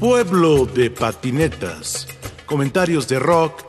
Pueblo 0.00 0.66
de 0.66 0.90
patinetas. 0.90 2.06
Comentarios 2.44 3.08
de 3.08 3.18
rock, 3.18 3.62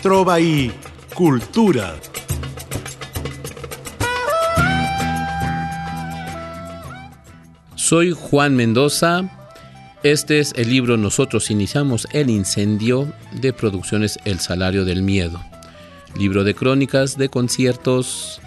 trova 0.00 0.38
y 0.38 0.72
cultura. 1.12 1.96
Soy 7.74 8.12
Juan 8.12 8.54
Mendoza. 8.54 9.28
Este 10.04 10.38
es 10.38 10.52
el 10.54 10.70
libro 10.70 10.96
Nosotros 10.96 11.50
iniciamos 11.50 12.06
el 12.12 12.30
incendio 12.30 13.12
de 13.32 13.52
producciones 13.52 14.20
El 14.24 14.38
Salario 14.38 14.84
del 14.84 15.02
Miedo. 15.02 15.40
Libro 16.16 16.44
de 16.44 16.54
crónicas, 16.54 17.18
de 17.18 17.28
conciertos. 17.28 18.40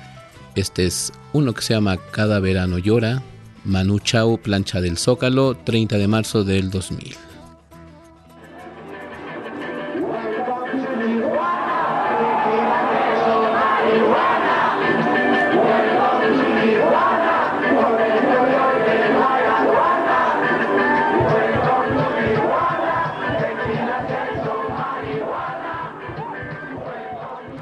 Este 0.55 0.85
es 0.85 1.11
uno 1.33 1.53
que 1.53 1.63
se 1.63 1.73
llama 1.73 1.97
Cada 2.11 2.39
verano 2.39 2.77
llora. 2.77 3.21
Manu 3.65 3.99
Chao, 3.99 4.37
Plancha 4.37 4.79
del 4.79 4.97
Zócalo, 4.97 5.55
30 5.55 5.97
de 5.97 6.07
marzo 6.07 6.43
del 6.43 6.69
2000. 6.69 7.15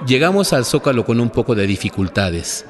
Llegamos 0.05 0.52
al 0.52 0.66
Zócalo 0.66 1.05
con 1.05 1.22
un 1.22 1.30
poco 1.30 1.55
de 1.55 1.66
dificultades. 1.66 2.66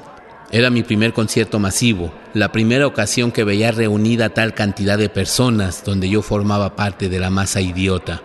Era 0.50 0.70
mi 0.70 0.82
primer 0.82 1.12
concierto 1.12 1.58
masivo, 1.58 2.12
la 2.32 2.52
primera 2.52 2.86
ocasión 2.86 3.32
que 3.32 3.44
veía 3.44 3.72
reunida 3.72 4.28
tal 4.28 4.54
cantidad 4.54 4.98
de 4.98 5.08
personas 5.08 5.82
donde 5.84 6.08
yo 6.08 6.22
formaba 6.22 6.76
parte 6.76 7.08
de 7.08 7.18
la 7.18 7.30
masa 7.30 7.60
idiota. 7.60 8.22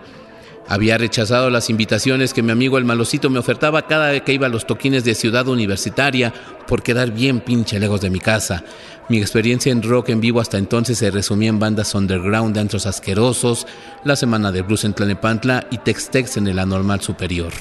Había 0.68 0.98
rechazado 0.98 1.50
las 1.50 1.68
invitaciones 1.68 2.32
que 2.32 2.44
mi 2.44 2.52
amigo 2.52 2.78
el 2.78 2.84
malocito 2.84 3.28
me 3.28 3.40
ofertaba 3.40 3.88
cada 3.88 4.12
vez 4.12 4.22
que 4.22 4.34
iba 4.34 4.46
a 4.46 4.50
los 4.50 4.68
toquines 4.68 5.02
de 5.02 5.16
ciudad 5.16 5.48
universitaria 5.48 6.32
por 6.68 6.84
quedar 6.84 7.10
bien 7.10 7.40
pinche 7.40 7.80
lejos 7.80 8.00
de 8.00 8.10
mi 8.10 8.20
casa. 8.20 8.62
Mi 9.08 9.18
experiencia 9.18 9.72
en 9.72 9.82
rock 9.82 10.10
en 10.10 10.20
vivo 10.20 10.40
hasta 10.40 10.58
entonces 10.58 10.98
se 10.98 11.10
resumía 11.10 11.48
en 11.48 11.58
bandas 11.58 11.96
underground 11.96 12.54
de 12.54 12.60
antros 12.60 12.86
asquerosos, 12.86 13.66
la 14.04 14.14
semana 14.14 14.52
de 14.52 14.62
blues 14.62 14.84
en 14.84 14.94
Tlanepantla 14.94 15.66
y 15.72 15.78
Tex-Tex 15.78 16.36
en 16.36 16.46
el 16.46 16.60
anormal 16.60 17.00
superior. 17.00 17.52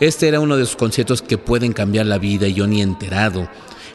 Este 0.00 0.28
era 0.28 0.40
uno 0.40 0.56
de 0.56 0.64
esos 0.64 0.76
conciertos 0.76 1.22
que 1.22 1.38
pueden 1.38 1.72
cambiar 1.72 2.06
la 2.06 2.18
vida 2.18 2.46
y 2.48 2.54
yo 2.54 2.66
ni 2.66 2.82
enterado. 2.82 3.48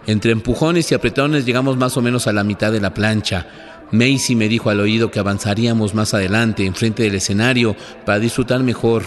Entre 0.06 0.32
empujones 0.32 0.92
y 0.92 0.96
apretones 0.96 1.46
llegamos 1.46 1.78
más 1.78 1.98
o 1.98 2.02
menos 2.02 2.28
a 2.28 2.34
la 2.34 2.44
mitad 2.44 2.72
de 2.72 2.80
la 2.80 2.94
plancha. 2.94 3.48
Macy 3.92 4.36
me 4.36 4.48
dijo 4.48 4.70
al 4.70 4.80
oído 4.80 5.12
que 5.12 5.20
avanzaríamos 5.20 5.94
más 5.94 6.14
adelante, 6.14 6.66
enfrente 6.66 7.04
del 7.04 7.16
escenario, 7.16 7.76
para 8.06 8.20
disfrutar 8.20 8.64
mejor. 8.64 9.04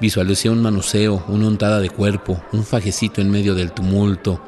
Visualicé 0.00 0.48
un 0.48 0.62
manoseo, 0.62 1.24
una 1.28 1.46
untada 1.46 1.80
de 1.80 1.90
cuerpo, 1.90 2.42
un 2.52 2.64
fajecito 2.64 3.20
en 3.20 3.30
medio 3.30 3.54
del 3.54 3.72
tumulto. 3.72 4.40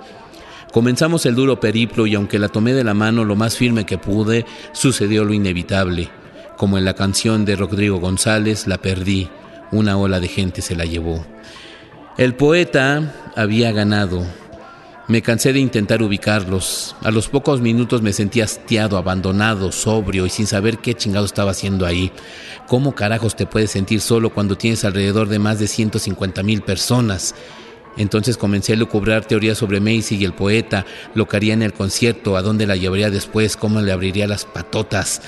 Comenzamos 0.73 1.27
el 1.27 1.35
duro 1.35 1.61
periplo 1.61 2.07
y 2.07 2.15
aunque 2.15 2.39
la 2.39 2.49
tomé 2.49 2.73
de 2.73 2.85
la 2.85 2.95
mano 2.95 3.25
lo 3.25 3.37
más 3.37 3.57
firme 3.57 3.85
que 3.85 3.99
pude, 3.99 4.47
sucedió 4.73 5.25
lo 5.25 5.35
inevitable. 5.35 6.11
Como 6.57 6.79
en 6.79 6.85
la 6.85 6.95
canción 6.95 7.45
de 7.45 7.57
Rodrigo 7.57 7.99
González, 7.99 8.67
la 8.67 8.79
perdí. 8.79 9.29
Una 9.73 9.97
ola 9.97 10.21
de 10.21 10.29
gente 10.29 10.61
se 10.63 10.77
la 10.77 10.85
llevó. 10.85 11.25
El 12.19 12.35
poeta 12.35 13.33
había 13.35 13.73
ganado. 13.73 14.25
Me 15.09 15.23
cansé 15.23 15.53
de 15.53 15.61
intentar 15.61 16.03
ubicarlos. 16.03 16.95
A 17.03 17.11
los 17.11 17.29
pocos 17.29 17.61
minutos 17.61 18.03
me 18.03 18.13
sentí 18.13 18.43
hastiado, 18.43 18.99
abandonado, 18.99 19.73
sobrio 19.73 20.27
y 20.27 20.31
sin 20.31 20.47
saber 20.47 20.79
qué 20.79 20.95
chingado 20.95 21.25
estaba 21.25 21.51
haciendo 21.53 21.87
ahí. 21.87 22.13
¿Cómo 22.69 22.95
carajos 22.95 23.35
te 23.35 23.47
puedes 23.47 23.71
sentir 23.71 24.01
solo 24.01 24.31
cuando 24.31 24.57
tienes 24.57 24.85
alrededor 24.85 25.29
de 25.29 25.39
más 25.39 25.59
de 25.59 25.67
150 25.67 26.43
mil 26.43 26.63
personas? 26.63 27.35
Entonces 27.97 28.37
comencé 28.37 28.75
a 28.75 28.77
lucubrar 28.77 29.25
teorías 29.25 29.59
sobre 29.59 29.81
Macy 29.81 30.17
y 30.17 30.25
el 30.25 30.35
poeta, 30.35 30.87
lo 31.15 31.27
que 31.27 31.37
haría 31.37 31.55
en 31.55 31.63
el 31.63 31.73
concierto, 31.73 32.37
a 32.37 32.43
dónde 32.43 32.67
la 32.67 32.77
llevaría 32.77 33.11
después, 33.11 33.57
cómo 33.57 33.81
le 33.81 33.93
abriría 33.93 34.27
las 34.27 34.45
patotas. 34.45 35.23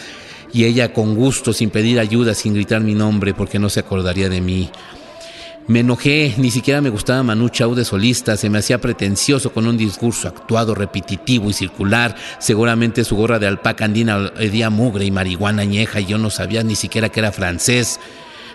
Y 0.55 0.65
ella 0.65 0.93
con 0.93 1.17
gusto, 1.17 1.53
sin 1.53 1.69
pedir 1.69 1.99
ayuda, 1.99 2.33
sin 2.33 2.55
gritar 2.55 2.81
mi 2.81 2.95
nombre, 2.95 3.35
porque 3.35 3.59
no 3.59 3.69
se 3.69 3.81
acordaría 3.81 4.31
de 4.31 4.41
mí. 4.41 4.71
Me 5.67 5.81
enojé, 5.81 6.35
ni 6.37 6.51
siquiera 6.51 6.81
me 6.81 6.91
gustaba 6.91 7.23
Manu 7.23 7.49
Chao 7.49 7.75
de 7.75 7.85
solista, 7.85 8.37
se 8.37 8.49
me 8.51 8.59
hacía 8.59 8.81
pretencioso 8.81 9.53
con 9.53 9.67
un 9.67 9.77
discurso 9.77 10.29
actuado, 10.29 10.75
repetitivo 10.75 11.51
y 11.51 11.55
circular. 11.55 12.15
Seguramente 12.39 13.03
su 13.03 13.17
gorra 13.17 13.39
de 13.39 13.49
alpaca 13.49 13.87
andina 13.87 14.31
hedía 14.39 14.71
mugre 14.71 15.07
y 15.07 15.11
marihuana 15.11 15.63
añeja 15.63 16.01
y 16.01 16.07
yo 16.07 16.19
no 16.19 16.31
sabía 16.31 16.63
ni 16.63 16.77
siquiera 16.77 17.09
que 17.09 17.21
era 17.21 17.33
francés. 17.33 17.99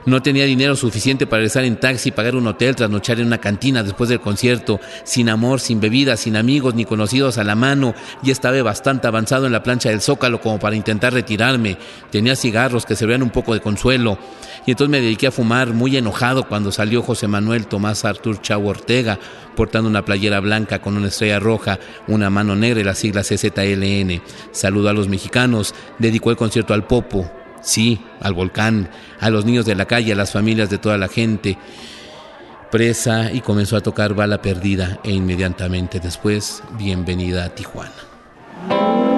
No 0.06 0.22
tenía 0.22 0.46
dinero 0.46 0.76
suficiente 0.76 1.28
para 1.28 1.40
regresar 1.42 1.66
en 1.66 1.80
taxi, 1.80 2.12
pagar 2.12 2.36
un 2.36 2.48
hotel, 2.48 2.76
trasnochar 2.76 3.20
en 3.20 3.28
una 3.28 3.40
cantina 3.40 3.84
después 3.84 4.10
del 4.10 4.22
concierto, 4.22 4.80
sin 5.04 5.30
amor, 5.30 5.60
sin 5.60 5.80
bebida, 5.80 6.16
sin 6.18 6.36
amigos 6.36 6.74
ni 6.76 6.86
conocidos 6.86 7.38
a 7.38 7.44
la 7.44 7.56
mano. 7.56 7.94
Ya 8.24 8.32
estaba 8.32 8.62
bastante 8.64 9.08
avanzado 9.08 9.46
en 9.46 9.52
la 9.52 9.64
plancha 9.64 9.90
del 9.90 10.02
Zócalo 10.02 10.40
como 10.42 10.60
para 10.60 10.76
intentar 10.76 11.14
retirarme. 11.14 11.78
Tenía 12.12 12.36
cigarros 12.36 12.86
que 12.86 12.96
servían 12.96 13.24
un 13.24 13.30
poco 13.30 13.54
de 13.54 13.62
consuelo. 13.62 14.18
Y 14.66 14.72
entonces 14.72 14.92
me 14.92 15.02
dediqué 15.02 15.28
a 15.28 15.32
fumar 15.32 15.74
muy 15.74 15.96
enojado 15.98 16.48
cuando 16.48 16.72
salió 16.72 17.02
José 17.02 17.28
Manuel 17.28 17.68
Tomás 17.68 18.06
Artur 18.06 18.42
Chau 18.42 18.68
Ortega, 18.68 19.20
portando 19.56 19.90
una 19.90 20.06
playera 20.06 20.40
blanca 20.40 20.80
con 20.80 20.96
una 20.98 21.08
estrella 21.08 21.40
roja, 21.40 21.80
una 22.08 22.30
mano 22.30 22.56
negra 22.56 22.82
y 22.82 22.84
las 22.84 22.98
siglas 22.98 23.28
CZLN. 23.28 24.22
Saludó 24.52 24.90
a 24.90 24.94
los 24.94 25.08
mexicanos, 25.08 25.74
dedicó 25.98 26.32
el 26.32 26.38
concierto 26.38 26.74
al 26.74 26.86
Popo, 26.88 27.30
sí, 27.62 28.02
al 28.22 28.34
volcán, 28.34 28.90
a 29.20 29.30
los 29.30 29.46
niños 29.46 29.66
de 29.66 29.76
la 29.76 29.86
calle, 29.86 30.14
a 30.14 30.16
las 30.16 30.32
familias 30.32 30.70
de 30.70 30.78
toda 30.78 30.98
la 30.98 31.08
gente 31.08 31.58
presa 32.72 33.32
y 33.32 33.42
comenzó 33.42 33.78
a 33.78 33.82
tocar 33.82 34.14
Bala 34.14 34.42
Perdida 34.42 35.00
e 35.04 35.12
inmediatamente 35.12 36.00
después 36.00 36.62
Bienvenida 36.78 37.46
a 37.46 37.50
Tijuana. 37.50 39.09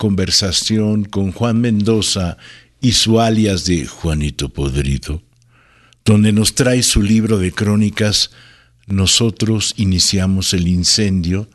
Conversación 0.00 1.04
con 1.04 1.30
Juan 1.30 1.60
Mendoza 1.60 2.38
y 2.80 2.92
su 2.92 3.20
alias 3.20 3.66
de 3.66 3.84
Juanito 3.84 4.48
Podrido, 4.48 5.22
donde 6.06 6.32
nos 6.32 6.54
trae 6.54 6.82
su 6.82 7.02
libro 7.02 7.36
de 7.36 7.52
crónicas, 7.52 8.30
nosotros 8.86 9.74
iniciamos 9.76 10.54
el 10.54 10.68
incendio, 10.68 11.50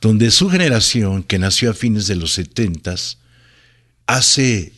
donde 0.00 0.30
su 0.30 0.48
generación, 0.48 1.22
que 1.22 1.38
nació 1.38 1.72
a 1.72 1.74
fines 1.74 2.06
de 2.06 2.16
los 2.16 2.32
setentas, 2.32 3.18
hace 4.06 4.72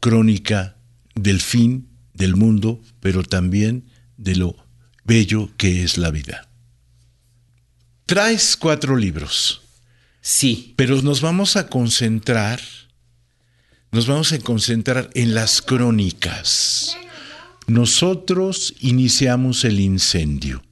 crónica 0.00 0.76
del 1.14 1.40
fin 1.40 1.86
del 2.12 2.34
mundo, 2.34 2.82
pero 2.98 3.22
también 3.22 3.84
de 4.16 4.34
lo 4.34 4.56
bello 5.04 5.48
que 5.58 5.84
es 5.84 5.96
la 5.96 6.10
vida. 6.10 6.48
Traes 8.06 8.56
cuatro 8.56 8.96
libros. 8.96 9.63
Sí. 10.24 10.72
Pero 10.76 11.02
nos 11.02 11.20
vamos 11.20 11.56
a 11.56 11.68
concentrar, 11.68 12.58
nos 13.92 14.06
vamos 14.06 14.32
a 14.32 14.38
concentrar 14.38 15.10
en 15.12 15.34
las 15.34 15.60
crónicas. 15.60 16.96
Nosotros 17.66 18.74
iniciamos 18.80 19.66
el 19.66 19.80
incendio. 19.80 20.64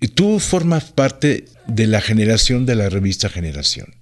Y 0.00 0.08
tú 0.08 0.40
formas 0.40 0.84
parte 0.84 1.44
de 1.66 1.86
la 1.86 2.00
generación 2.00 2.64
de 2.64 2.74
la 2.74 2.88
revista 2.88 3.28
Generación. 3.28 3.94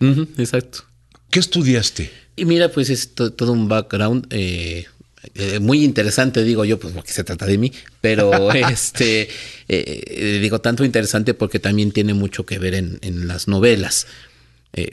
exacto. 0.00 0.84
¿Qué 1.30 1.38
estudiaste? 1.38 2.10
Y 2.36 2.46
mira, 2.46 2.70
pues 2.70 2.88
es 2.88 3.14
todo 3.14 3.52
un 3.52 3.68
background 3.68 4.28
eh, 4.30 4.86
eh, 5.34 5.58
muy 5.58 5.84
interesante, 5.84 6.42
digo 6.44 6.64
yo, 6.64 6.78
pues 6.78 6.94
porque 6.94 7.12
se 7.12 7.24
trata 7.24 7.46
de 7.46 7.58
mí, 7.58 7.72
pero 8.00 8.52
este, 8.70 9.28
eh, 9.68 10.38
digo 10.40 10.60
tanto 10.60 10.84
interesante 10.84 11.34
porque 11.34 11.58
también 11.58 11.92
tiene 11.92 12.14
mucho 12.14 12.44
que 12.44 12.58
ver 12.58 12.74
en, 12.74 13.26
las 13.26 13.48
novelas. 13.48 14.06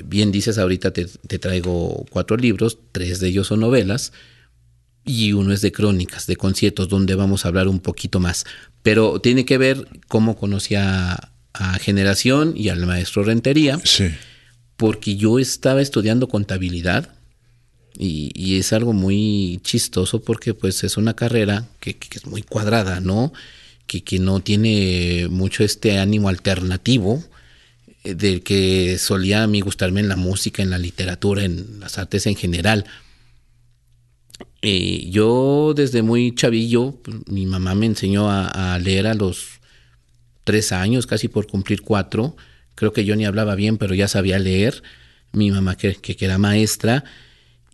bien 0.04 0.32
dices, 0.32 0.58
ahorita 0.58 0.92
te, 0.92 1.06
te, 1.06 1.40
traigo 1.40 2.06
cuatro 2.10 2.38
libros, 2.38 2.78
tres 2.92 3.20
de 3.20 3.28
ellos 3.30 3.48
son 3.48 3.62
novelas 3.62 4.12
y 5.06 5.34
uno 5.34 5.54
es 5.54 5.62
de 5.62 5.72
crónicas, 5.72 6.28
de 6.28 6.36
conciertos, 6.36 6.88
donde 6.88 7.16
vamos 7.16 7.44
a 7.44 7.48
hablar 7.48 7.68
un 7.68 7.80
poquito 7.80 8.20
más. 8.20 8.46
Pero 8.84 9.20
tiene 9.20 9.44
que 9.44 9.58
ver 9.58 9.88
cómo 10.08 10.38
conocí 10.38 10.76
a, 10.76 11.32
Generación 11.82 12.54
y 12.56 12.70
al 12.70 12.86
maestro 12.86 13.24
Rentería. 13.24 13.82
Sí. 13.84 14.06
Porque 14.78 15.18
yo 15.18 15.40
estaba 15.40 15.82
estudiando 15.82 16.30
contabilidad 16.30 17.19
y, 17.98 18.58
es 18.58 18.74
algo 18.74 18.94
muy 18.94 19.60
chistoso 19.64 20.22
porque 20.22 20.54
pues 20.54 20.84
es 20.84 20.98
una 20.98 21.16
carrera 21.16 21.68
que, 21.80 21.98
es 22.12 22.26
muy 22.26 22.44
cuadrada, 22.44 23.00
¿no? 23.00 23.34
Que, 23.88 24.04
que, 24.04 24.20
no 24.20 24.40
tiene 24.40 25.28
mucho 25.30 25.64
este 25.64 25.98
ánimo 26.00 26.30
alternativo 26.30 27.24
eh, 28.04 28.14
del 28.16 28.44
que 28.44 28.98
solía 28.98 29.44
a 29.44 29.48
mí 29.48 29.62
gustarme 29.62 30.00
en 30.00 30.10
la 30.10 30.16
música, 30.16 30.62
en 30.64 30.70
la 30.70 30.78
literatura, 30.78 31.44
en 31.44 31.80
las 31.80 31.98
artes 31.98 32.28
en 32.28 32.36
general. 32.36 32.86
Yo 34.62 35.74
desde 35.76 36.02
muy 36.02 36.36
chavillo, 36.36 36.96
pues, 37.04 37.18
mi 37.28 37.46
mamá 37.46 37.76
me 37.76 37.86
enseñó 37.86 38.30
a, 38.30 38.78
leer 38.80 39.08
a 39.08 39.14
los 39.14 39.60
tres 40.44 40.72
años, 40.72 41.08
casi 41.08 41.28
por 41.28 41.48
cumplir 41.48 41.82
cuatro. 41.82 42.36
Creo 42.76 42.94
que 42.94 43.06
yo 43.06 43.16
ni 43.16 43.26
hablaba 43.26 43.56
bien, 43.56 43.78
pero 43.78 43.94
ya 43.94 44.08
sabía 44.08 44.40
leer. 44.40 44.84
Mi 45.32 45.52
mamá 45.52 45.78
que, 45.78 45.96
que, 45.96 46.18
era 46.26 46.38
maestra. 46.38 47.04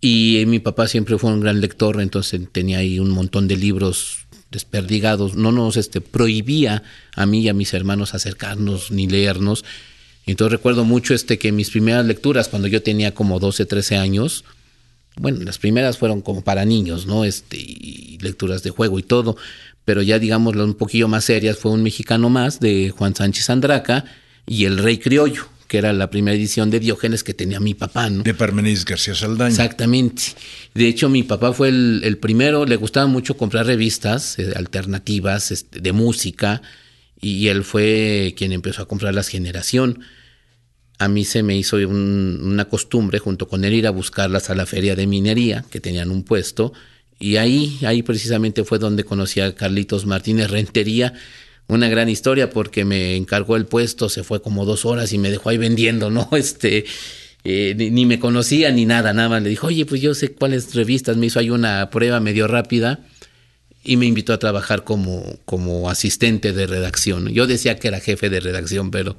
Y 0.00 0.44
mi 0.46 0.58
papá 0.58 0.88
siempre 0.88 1.18
fue 1.18 1.30
un 1.32 1.40
gran 1.40 1.60
lector, 1.60 2.00
entonces 2.00 2.40
tenía 2.52 2.78
ahí 2.78 2.98
un 2.98 3.10
montón 3.10 3.48
de 3.48 3.56
libros 3.56 4.26
desperdigados. 4.50 5.34
No 5.36 5.52
nos 5.52 5.76
este, 5.76 6.00
prohibía 6.00 6.82
a 7.14 7.26
mí 7.26 7.40
y 7.40 7.48
a 7.48 7.54
mis 7.54 7.72
hermanos 7.74 8.14
acercarnos 8.14 8.90
ni 8.90 9.08
leernos. 9.08 9.64
Entonces 10.26 10.52
recuerdo 10.52 10.84
mucho 10.84 11.14
este 11.14 11.38
que 11.38 11.52
mis 11.52 11.70
primeras 11.70 12.04
lecturas, 12.04 12.48
cuando 12.48 12.68
yo 12.68 12.82
tenía 12.82 13.14
como 13.14 13.38
12, 13.38 13.64
13 13.64 13.96
años, 13.96 14.44
bueno, 15.18 15.42
las 15.44 15.58
primeras 15.58 15.98
fueron 15.98 16.20
como 16.20 16.42
para 16.42 16.64
niños, 16.64 17.06
¿no? 17.06 17.24
Este, 17.24 17.56
y 17.56 18.18
lecturas 18.20 18.62
de 18.62 18.70
juego 18.70 18.98
y 18.98 19.02
todo, 19.02 19.36
pero 19.84 20.02
ya 20.02 20.18
digamos 20.18 20.56
un 20.56 20.74
poquillo 20.74 21.08
más 21.08 21.24
serias 21.24 21.56
fue 21.56 21.72
un 21.72 21.82
mexicano 21.82 22.28
más 22.28 22.60
de 22.60 22.90
Juan 22.90 23.14
Sánchez 23.14 23.48
Andraca 23.48 24.04
y 24.46 24.64
El 24.64 24.78
Rey 24.78 24.98
Criollo, 24.98 25.46
que 25.68 25.78
era 25.78 25.92
la 25.92 26.10
primera 26.10 26.36
edición 26.36 26.70
de 26.70 26.80
Diógenes 26.80 27.24
que 27.24 27.34
tenía 27.34 27.60
mi 27.60 27.74
papá, 27.74 28.10
¿no? 28.10 28.22
De 28.22 28.34
Parmenides 28.34 28.84
García 28.84 29.14
Saldaña. 29.14 29.50
Exactamente. 29.50 30.22
De 30.74 30.88
hecho, 30.88 31.08
mi 31.08 31.22
papá 31.22 31.52
fue 31.52 31.68
el, 31.68 32.18
primero, 32.20 32.64
le 32.66 32.76
gustaba 32.76 33.06
mucho 33.06 33.36
comprar 33.36 33.66
revistas 33.66 34.38
eh, 34.38 34.52
alternativas 34.56 35.50
este, 35.50 35.80
de 35.80 35.92
música, 35.92 36.62
y 37.20 37.48
él 37.48 37.64
fue 37.64 38.34
quien 38.36 38.52
empezó 38.52 38.82
a 38.82 38.88
comprar 38.88 39.14
las 39.14 39.28
Generación 39.28 40.04
a 40.98 41.08
mí 41.08 41.24
se 41.24 41.42
me 41.42 41.56
hizo 41.56 41.76
una 41.76 42.66
costumbre 42.66 43.18
junto 43.18 43.48
con 43.48 43.64
él 43.64 43.74
ir 43.74 43.86
a 43.86 43.90
buscarlas 43.90 44.50
a 44.50 44.54
la 44.54 44.66
feria 44.66 44.96
de 44.96 45.06
minería, 45.06 45.64
que 45.70 45.80
tenían 45.80 46.10
un 46.10 46.22
puesto, 46.22 46.72
y 47.18 47.36
ahí, 47.36 47.78
ahí 47.86 48.02
precisamente 48.02 48.64
fue 48.64 48.78
donde 48.78 49.04
conocí 49.04 49.40
a 49.40 49.54
Carlitos 49.54 50.06
Martínez 50.06 50.50
Rentería, 50.50 51.14
una 51.68 51.88
gran 51.88 52.08
historia 52.08 52.50
porque 52.50 52.84
me 52.84 53.16
encargó 53.16 53.56
el 53.56 53.66
puesto, 53.66 54.08
se 54.08 54.22
fue 54.22 54.40
como 54.40 54.64
dos 54.64 54.84
horas 54.84 55.12
y 55.12 55.18
me 55.18 55.30
dejó 55.30 55.50
ahí 55.50 55.58
vendiendo, 55.58 56.10
¿no? 56.10 56.28
Este, 56.36 56.84
eh, 57.44 57.74
ni, 57.76 58.06
me 58.06 58.18
conocía 58.18 58.70
ni 58.72 58.86
nada, 58.86 59.12
nada 59.12 59.28
más 59.28 59.42
le 59.42 59.50
dijo, 59.50 59.68
oye, 59.68 59.86
pues 59.86 60.00
yo 60.00 60.14
sé 60.14 60.32
cuáles 60.32 60.74
revistas, 60.74 61.16
me 61.16 61.26
hizo 61.26 61.38
ahí 61.38 61.50
una 61.50 61.90
prueba 61.90 62.20
medio 62.20 62.48
rápida 62.48 63.00
y 63.84 63.96
me 63.96 64.06
invitó 64.06 64.32
a 64.32 64.38
trabajar 64.38 64.82
como, 64.82 65.38
como 65.44 65.88
asistente 65.88 66.52
de 66.52 66.66
redacción. 66.66 67.28
Yo 67.28 67.46
decía 67.46 67.78
que 67.78 67.88
era 67.88 68.00
jefe 68.00 68.30
de 68.30 68.40
redacción, 68.40 68.90
pero 68.90 69.16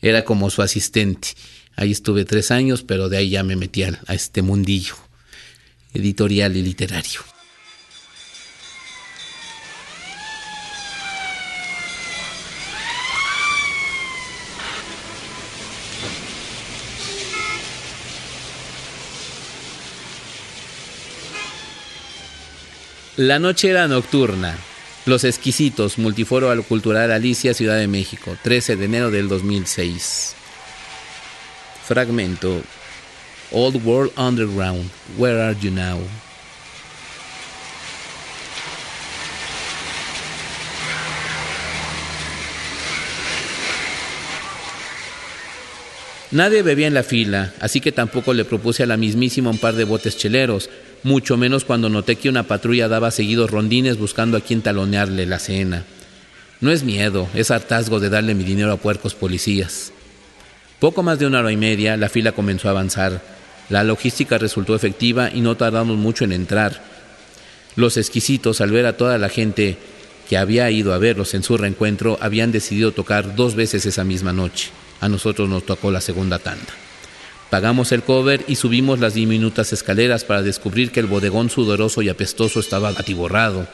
era 0.00 0.24
como 0.24 0.50
su 0.50 0.62
asistente. 0.62 1.30
Ahí 1.76 1.90
estuve 1.90 2.24
tres 2.24 2.50
años, 2.50 2.84
pero 2.84 3.08
de 3.08 3.16
ahí 3.16 3.30
ya 3.30 3.42
me 3.42 3.56
metí 3.56 3.82
a, 3.82 3.98
este 4.08 4.42
mundillo 4.42 4.94
editorial 5.92 6.56
y 6.56 6.62
literario. 6.62 7.20
La 23.16 23.38
noche 23.38 23.70
era 23.70 23.86
nocturna. 23.86 24.58
Los 25.06 25.22
Exquisitos, 25.22 25.98
Multiforo 25.98 26.50
Cultural 26.64 27.12
Alicia, 27.12 27.54
Ciudad 27.54 27.78
de 27.78 27.86
México, 27.86 28.36
13 28.42 28.74
de 28.74 28.86
enero 28.86 29.12
del 29.12 29.28
2006. 29.28 30.34
Fragmento. 31.86 32.60
Old 33.52 33.86
World 33.86 34.10
Underground, 34.18 34.90
Where 35.16 35.40
Are 35.40 35.56
You 35.60 35.70
Now? 35.70 36.00
Nadie 46.32 46.62
bebía 46.62 46.88
en 46.88 46.94
la 46.94 47.04
fila, 47.04 47.54
así 47.60 47.80
que 47.80 47.92
tampoco 47.92 48.34
le 48.34 48.44
propuse 48.44 48.82
a 48.82 48.86
la 48.86 48.96
mismísima 48.96 49.50
un 49.50 49.58
par 49.58 49.76
de 49.76 49.84
botes 49.84 50.16
cheleros, 50.16 50.68
mucho 51.04 51.36
menos 51.36 51.64
cuando 51.64 51.88
noté 51.88 52.16
que 52.16 52.28
una 52.28 52.44
patrulla 52.44 52.88
daba 52.88 53.10
seguidos 53.10 53.50
rondines 53.50 53.98
buscando 53.98 54.36
a 54.36 54.40
quien 54.40 54.62
talonearle 54.62 55.26
la 55.26 55.38
cena. 55.38 55.84
No 56.60 56.72
es 56.72 56.82
miedo, 56.82 57.28
es 57.34 57.50
hartazgo 57.50 58.00
de 58.00 58.08
darle 58.08 58.34
mi 58.34 58.42
dinero 58.42 58.72
a 58.72 58.78
puercos 58.78 59.14
policías. 59.14 59.92
Poco 60.80 61.02
más 61.02 61.18
de 61.18 61.26
una 61.26 61.40
hora 61.40 61.52
y 61.52 61.56
media, 61.56 61.96
la 61.96 62.08
fila 62.08 62.32
comenzó 62.32 62.68
a 62.68 62.72
avanzar. 62.72 63.22
La 63.68 63.84
logística 63.84 64.38
resultó 64.38 64.74
efectiva 64.74 65.30
y 65.32 65.40
no 65.40 65.56
tardamos 65.56 65.96
mucho 65.98 66.24
en 66.24 66.32
entrar. 66.32 66.82
Los 67.76 67.96
exquisitos, 67.96 68.60
al 68.60 68.70
ver 68.70 68.86
a 68.86 68.96
toda 68.96 69.18
la 69.18 69.28
gente 69.28 69.76
que 70.28 70.38
había 70.38 70.70
ido 70.70 70.94
a 70.94 70.98
verlos 70.98 71.34
en 71.34 71.42
su 71.42 71.56
reencuentro, 71.58 72.18
habían 72.20 72.50
decidido 72.50 72.92
tocar 72.92 73.36
dos 73.36 73.54
veces 73.54 73.84
esa 73.84 74.04
misma 74.04 74.32
noche. 74.32 74.70
A 75.00 75.08
nosotros 75.08 75.48
nos 75.48 75.66
tocó 75.66 75.90
la 75.90 76.00
segunda 76.00 76.38
tanda. 76.38 76.83
Pagamos 77.54 77.92
el 77.92 78.02
cover 78.02 78.44
y 78.48 78.56
subimos 78.56 78.98
las 78.98 79.14
diminutas 79.14 79.72
escaleras 79.72 80.24
para 80.24 80.42
descubrir 80.42 80.90
que 80.90 80.98
el 80.98 81.06
bodegón 81.06 81.50
sudoroso 81.50 82.02
y 82.02 82.08
apestoso 82.08 82.58
estaba 82.58 82.88
atiborrado. 82.88 83.68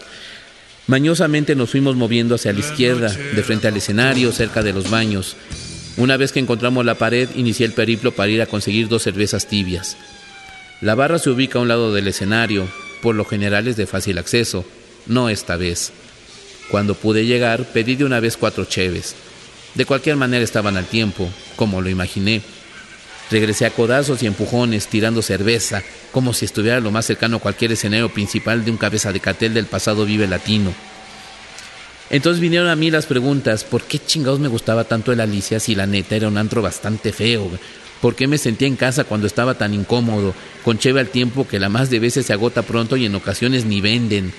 Mañosamente 0.86 1.54
nos 1.54 1.70
fuimos 1.70 1.96
moviendo 1.96 2.34
hacia 2.34 2.52
la 2.52 2.60
izquierda, 2.60 3.08
de 3.08 3.42
frente 3.42 3.68
al 3.68 3.76
escenario, 3.78 4.32
cerca 4.32 4.62
de 4.62 4.74
los 4.74 4.90
baños. 4.90 5.34
Una 5.96 6.18
vez 6.18 6.30
que 6.30 6.40
encontramos 6.40 6.84
la 6.84 6.96
pared, 6.96 7.30
inicié 7.36 7.64
el 7.64 7.72
periplo 7.72 8.12
para 8.12 8.30
ir 8.30 8.42
a 8.42 8.46
conseguir 8.46 8.86
dos 8.86 9.02
cervezas 9.02 9.46
tibias. 9.46 9.96
La 10.82 10.94
barra 10.94 11.18
se 11.18 11.30
ubica 11.30 11.58
a 11.58 11.62
un 11.62 11.68
lado 11.68 11.94
del 11.94 12.06
escenario, 12.06 12.68
por 13.00 13.14
lo 13.14 13.24
general 13.24 13.66
es 13.66 13.78
de 13.78 13.86
fácil 13.86 14.18
acceso, 14.18 14.62
no 15.06 15.30
esta 15.30 15.56
vez. 15.56 15.90
Cuando 16.70 16.94
pude 16.94 17.24
llegar, 17.24 17.64
pedí 17.72 17.96
de 17.96 18.04
una 18.04 18.20
vez 18.20 18.36
cuatro 18.36 18.66
cheves. 18.66 19.16
De 19.74 19.86
cualquier 19.86 20.16
manera 20.16 20.44
estaban 20.44 20.76
al 20.76 20.84
tiempo, 20.84 21.30
como 21.56 21.80
lo 21.80 21.88
imaginé. 21.88 22.42
Regresé 23.30 23.64
a 23.64 23.70
codazos 23.70 24.22
y 24.22 24.26
empujones, 24.26 24.88
tirando 24.88 25.22
cerveza, 25.22 25.82
como 26.10 26.32
si 26.34 26.44
estuviera 26.44 26.80
lo 26.80 26.90
más 26.90 27.06
cercano 27.06 27.36
a 27.36 27.40
cualquier 27.40 27.72
escenario 27.72 28.08
principal 28.08 28.64
de 28.64 28.72
un 28.72 28.76
cabeza 28.76 29.12
de 29.12 29.20
cartel 29.20 29.54
del 29.54 29.66
pasado 29.66 30.04
Vive 30.04 30.26
Latino. 30.26 30.74
Entonces 32.10 32.40
vinieron 32.40 32.68
a 32.68 32.74
mí 32.74 32.90
las 32.90 33.06
preguntas, 33.06 33.62
¿por 33.62 33.82
qué 33.82 34.00
chingados 34.00 34.40
me 34.40 34.48
gustaba 34.48 34.82
tanto 34.82 35.12
el 35.12 35.20
Alicia 35.20 35.60
si 35.60 35.76
la 35.76 35.86
neta 35.86 36.16
era 36.16 36.26
un 36.26 36.38
antro 36.38 36.60
bastante 36.60 37.12
feo? 37.12 37.48
¿Por 38.00 38.16
qué 38.16 38.26
me 38.26 38.36
sentía 38.36 38.66
en 38.66 38.74
casa 38.74 39.04
cuando 39.04 39.28
estaba 39.28 39.54
tan 39.54 39.74
incómodo, 39.74 40.34
con 40.64 40.78
cheve 40.78 40.98
al 40.98 41.10
tiempo 41.10 41.46
que 41.46 41.60
la 41.60 41.68
más 41.68 41.88
de 41.88 42.00
veces 42.00 42.26
se 42.26 42.32
agota 42.32 42.62
pronto 42.62 42.96
y 42.96 43.06
en 43.06 43.14
ocasiones 43.14 43.64
ni 43.64 43.80
venden? 43.80 44.32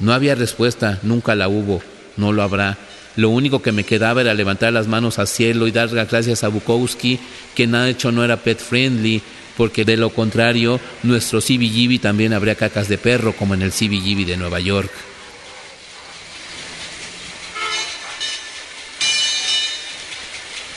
No 0.00 0.12
había 0.12 0.34
respuesta, 0.34 0.98
nunca 1.04 1.36
la 1.36 1.48
hubo, 1.48 1.82
no 2.16 2.32
lo 2.32 2.42
habrá. 2.42 2.78
Lo 3.18 3.30
único 3.30 3.60
que 3.60 3.72
me 3.72 3.82
quedaba 3.82 4.20
era 4.20 4.32
levantar 4.32 4.72
las 4.72 4.86
manos 4.86 5.18
al 5.18 5.26
cielo 5.26 5.66
y 5.66 5.72
dar 5.72 5.90
las 5.90 6.08
gracias 6.08 6.44
a 6.44 6.48
Bukowski, 6.48 7.18
que 7.52 7.66
nada 7.66 7.88
hecho 7.88 8.12
no 8.12 8.22
era 8.22 8.36
pet 8.36 8.60
friendly, 8.60 9.20
porque 9.56 9.84
de 9.84 9.96
lo 9.96 10.10
contrario, 10.10 10.78
nuestro 11.02 11.40
CBGB 11.40 11.98
también 12.00 12.32
habría 12.32 12.54
cacas 12.54 12.86
de 12.86 12.96
perro, 12.96 13.32
como 13.32 13.54
en 13.54 13.62
el 13.62 13.72
CBGB 13.72 14.24
de 14.24 14.36
Nueva 14.36 14.60
York. 14.60 14.92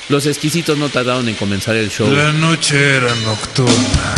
Los 0.09 0.25
exquisitos 0.25 0.75
no 0.79 0.89
tardaron 0.89 1.29
en 1.29 1.35
comenzar 1.35 1.75
el 1.75 1.91
show. 1.91 2.11
La 2.11 2.33
noche 2.33 2.95
era 2.95 3.13
nocturna. 3.17 4.15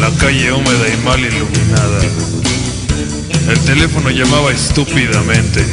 La 0.00 0.10
calle 0.18 0.52
húmeda 0.52 0.88
y 0.88 0.96
mal 1.04 1.20
iluminada. 1.20 2.45
El 3.48 3.60
teléfono 3.60 4.10
llamaba 4.10 4.50
estúpidamente, 4.50 5.64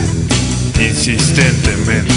insistentemente. 0.79 2.13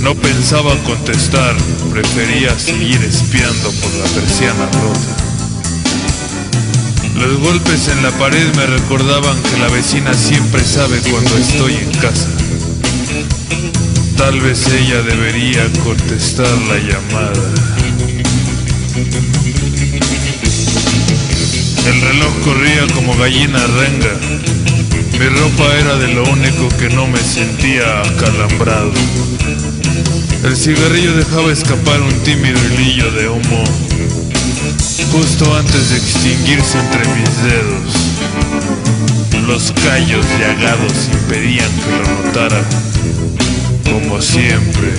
No 0.00 0.14
pensaba 0.14 0.74
contestar, 0.84 1.54
prefería 1.92 2.58
seguir 2.58 3.02
espiando 3.04 3.70
por 3.70 3.92
la 3.94 4.06
persiana 4.06 4.66
rota. 4.66 5.28
Los 7.16 7.38
golpes 7.40 7.88
en 7.88 8.02
la 8.02 8.10
pared 8.12 8.54
me 8.56 8.66
recordaban 8.66 9.36
que 9.42 9.58
la 9.58 9.68
vecina 9.68 10.14
siempre 10.14 10.64
sabe 10.64 10.98
cuando 11.10 11.36
estoy 11.36 11.74
en 11.74 11.90
casa. 12.00 12.28
Tal 14.16 14.40
vez 14.40 14.66
ella 14.68 15.02
debería 15.02 15.70
contestar 15.84 16.56
la 16.68 16.78
llamada. 16.78 17.52
El 22.08 22.14
reloj 22.14 22.32
corría 22.42 22.86
como 22.94 23.14
gallina 23.18 23.58
renga. 23.66 24.14
Mi 25.18 25.26
ropa 25.26 25.76
era 25.78 25.96
de 25.96 26.08
lo 26.14 26.22
único 26.24 26.68
que 26.78 26.88
no 26.88 27.06
me 27.06 27.18
sentía 27.18 28.00
acalambrado. 28.00 28.92
El 30.42 30.56
cigarrillo 30.56 31.14
dejaba 31.16 31.52
escapar 31.52 32.00
un 32.00 32.14
tímido 32.20 32.58
hilillo 32.64 33.10
de 33.12 33.28
humo 33.28 33.64
justo 35.12 35.54
antes 35.54 35.90
de 35.90 35.96
extinguirse 35.98 36.78
entre 36.78 37.04
mis 37.14 37.42
dedos. 37.42 37.92
Los 39.46 39.72
callos 39.72 40.24
llagados 40.40 41.10
impedían 41.12 41.70
que 41.70 41.90
lo 41.90 42.22
notara 42.24 42.64
como 43.84 44.22
siempre. 44.22 44.94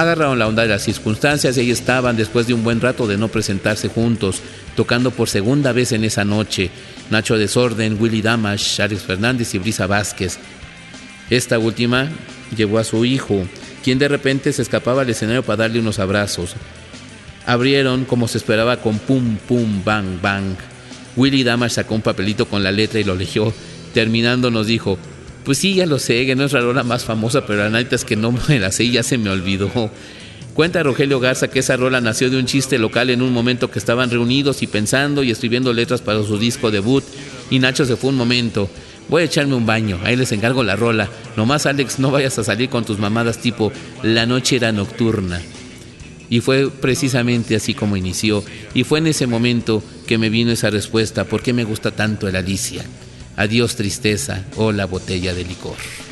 Agarraron 0.00 0.38
la 0.38 0.48
onda 0.48 0.62
de 0.62 0.68
las 0.70 0.82
circunstancias 0.82 1.58
y 1.58 1.60
ahí 1.60 1.70
estaban 1.70 2.16
después 2.16 2.46
de 2.46 2.54
un 2.54 2.64
buen 2.64 2.80
rato 2.80 3.06
de 3.06 3.18
no 3.18 3.28
presentarse 3.28 3.88
juntos, 3.88 4.40
tocando 4.74 5.10
por 5.10 5.28
segunda 5.28 5.72
vez 5.72 5.92
en 5.92 6.04
esa 6.04 6.24
noche. 6.24 6.70
Nacho 7.10 7.36
Desorden, 7.36 8.00
Willy 8.00 8.22
Damas, 8.22 8.80
Alex 8.80 9.02
Fernández 9.02 9.54
y 9.54 9.58
Brisa 9.58 9.86
Vázquez. 9.86 10.38
Esta 11.28 11.58
última 11.58 12.08
llevó 12.56 12.78
a 12.78 12.84
su 12.84 13.04
hijo, 13.04 13.44
quien 13.84 13.98
de 13.98 14.08
repente 14.08 14.54
se 14.54 14.62
escapaba 14.62 15.02
al 15.02 15.10
escenario 15.10 15.42
para 15.42 15.64
darle 15.64 15.80
unos 15.80 15.98
abrazos. 15.98 16.54
Abrieron 17.44 18.06
como 18.06 18.26
se 18.26 18.38
esperaba 18.38 18.78
con 18.78 18.98
pum, 19.00 19.36
pum, 19.46 19.84
bang, 19.84 20.18
bang. 20.22 20.56
Willy 21.14 21.44
Damas 21.44 21.74
sacó 21.74 21.94
un 21.94 22.00
papelito 22.00 22.46
con 22.46 22.62
la 22.62 22.72
letra 22.72 23.00
y 23.00 23.04
lo 23.04 23.14
leyó. 23.14 23.52
Terminando 23.92 24.50
nos 24.50 24.66
dijo, 24.66 24.98
pues 25.44 25.58
sí, 25.58 25.74
ya 25.74 25.86
lo 25.86 25.98
sé, 25.98 26.26
que 26.26 26.36
no 26.36 26.44
es 26.44 26.52
la 26.52 26.60
rola 26.60 26.82
más 26.82 27.04
famosa, 27.04 27.46
pero 27.46 27.60
la 27.60 27.70
neta 27.70 27.96
es 27.96 28.04
que 28.04 28.16
no 28.16 28.32
me 28.48 28.58
la 28.58 28.72
sé 28.72 28.84
y 28.84 28.92
ya 28.92 29.02
se 29.02 29.18
me 29.18 29.30
olvidó. 29.30 29.90
Cuenta 30.54 30.82
Rogelio 30.82 31.20
Garza 31.20 31.48
que 31.48 31.60
esa 31.60 31.76
rola 31.76 32.00
nació 32.00 32.28
de 32.28 32.36
un 32.36 32.44
chiste 32.44 32.78
local 32.78 33.08
en 33.10 33.22
un 33.22 33.32
momento 33.32 33.70
que 33.70 33.78
estaban 33.78 34.10
reunidos 34.10 34.62
y 34.62 34.66
pensando 34.66 35.22
y 35.22 35.30
escribiendo 35.30 35.72
letras 35.72 36.02
para 36.02 36.22
su 36.22 36.38
disco 36.38 36.70
debut. 36.70 37.04
Y 37.50 37.60
Nacho 37.60 37.84
se 37.84 37.96
fue 37.96 38.10
un 38.10 38.16
momento. 38.16 38.68
Voy 39.08 39.22
a 39.22 39.24
echarme 39.24 39.54
un 39.54 39.66
baño, 39.66 39.98
ahí 40.04 40.16
les 40.16 40.32
encargo 40.32 40.62
la 40.62 40.76
rola. 40.76 41.08
Nomás 41.36 41.66
Alex, 41.66 41.98
no 41.98 42.10
vayas 42.10 42.38
a 42.38 42.44
salir 42.44 42.68
con 42.68 42.84
tus 42.84 42.98
mamadas 42.98 43.38
tipo 43.38 43.72
La 44.02 44.26
noche 44.26 44.56
era 44.56 44.70
nocturna. 44.70 45.40
Y 46.28 46.40
fue 46.40 46.70
precisamente 46.70 47.56
así 47.56 47.74
como 47.74 47.96
inició. 47.96 48.44
Y 48.74 48.84
fue 48.84 48.98
en 48.98 49.08
ese 49.08 49.26
momento 49.26 49.82
que 50.06 50.18
me 50.18 50.30
vino 50.30 50.52
esa 50.52 50.70
respuesta, 50.70 51.24
¿por 51.24 51.42
qué 51.42 51.52
me 51.52 51.64
gusta 51.64 51.90
tanto 51.90 52.28
el 52.28 52.36
Alicia? 52.36 52.84
Adiós 53.40 53.74
tristeza 53.74 54.44
o 54.56 54.70
la 54.70 54.84
botella 54.84 55.32
de 55.32 55.44
licor. 55.44 56.09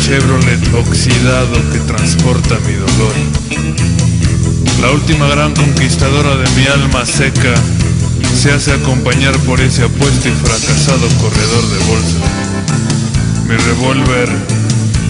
Chevrolet 0.00 0.74
oxidado 0.74 1.54
que 1.72 1.78
transporta 1.80 2.58
mi 2.66 2.74
dolor. 2.74 3.14
La 4.80 4.90
última 4.90 5.26
gran 5.28 5.54
conquistadora 5.54 6.36
de 6.36 6.48
mi 6.50 6.66
alma 6.66 7.04
seca 7.04 7.54
se 8.34 8.52
hace 8.52 8.72
acompañar 8.72 9.36
por 9.40 9.60
ese 9.60 9.84
apuesto 9.84 10.28
y 10.28 10.32
fracasado 10.32 11.08
corredor 11.20 11.68
de 11.70 11.78
bolsa. 11.86 12.18
Mi 13.48 13.56
revólver, 13.56 14.28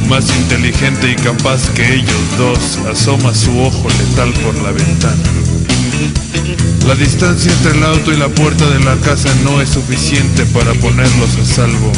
más 0.08 0.28
inteligente 0.36 1.10
y 1.10 1.16
capaz 1.16 1.68
que 1.70 1.94
ellos 1.94 2.22
dos, 2.38 2.78
asoma 2.90 3.34
su 3.34 3.58
ojo 3.58 3.88
letal 3.88 4.32
por 4.44 4.54
la 4.62 4.70
ventana. 4.70 5.22
La 6.86 6.94
distancia 6.94 7.52
entre 7.52 7.72
el 7.72 7.82
auto 7.82 8.12
y 8.12 8.16
la 8.16 8.28
puerta 8.28 8.68
de 8.70 8.80
la 8.80 8.96
casa 8.96 9.28
no 9.44 9.60
es 9.60 9.70
suficiente 9.70 10.46
para 10.46 10.72
ponerlos 10.74 11.36
a 11.36 11.44
salvo. 11.44 11.92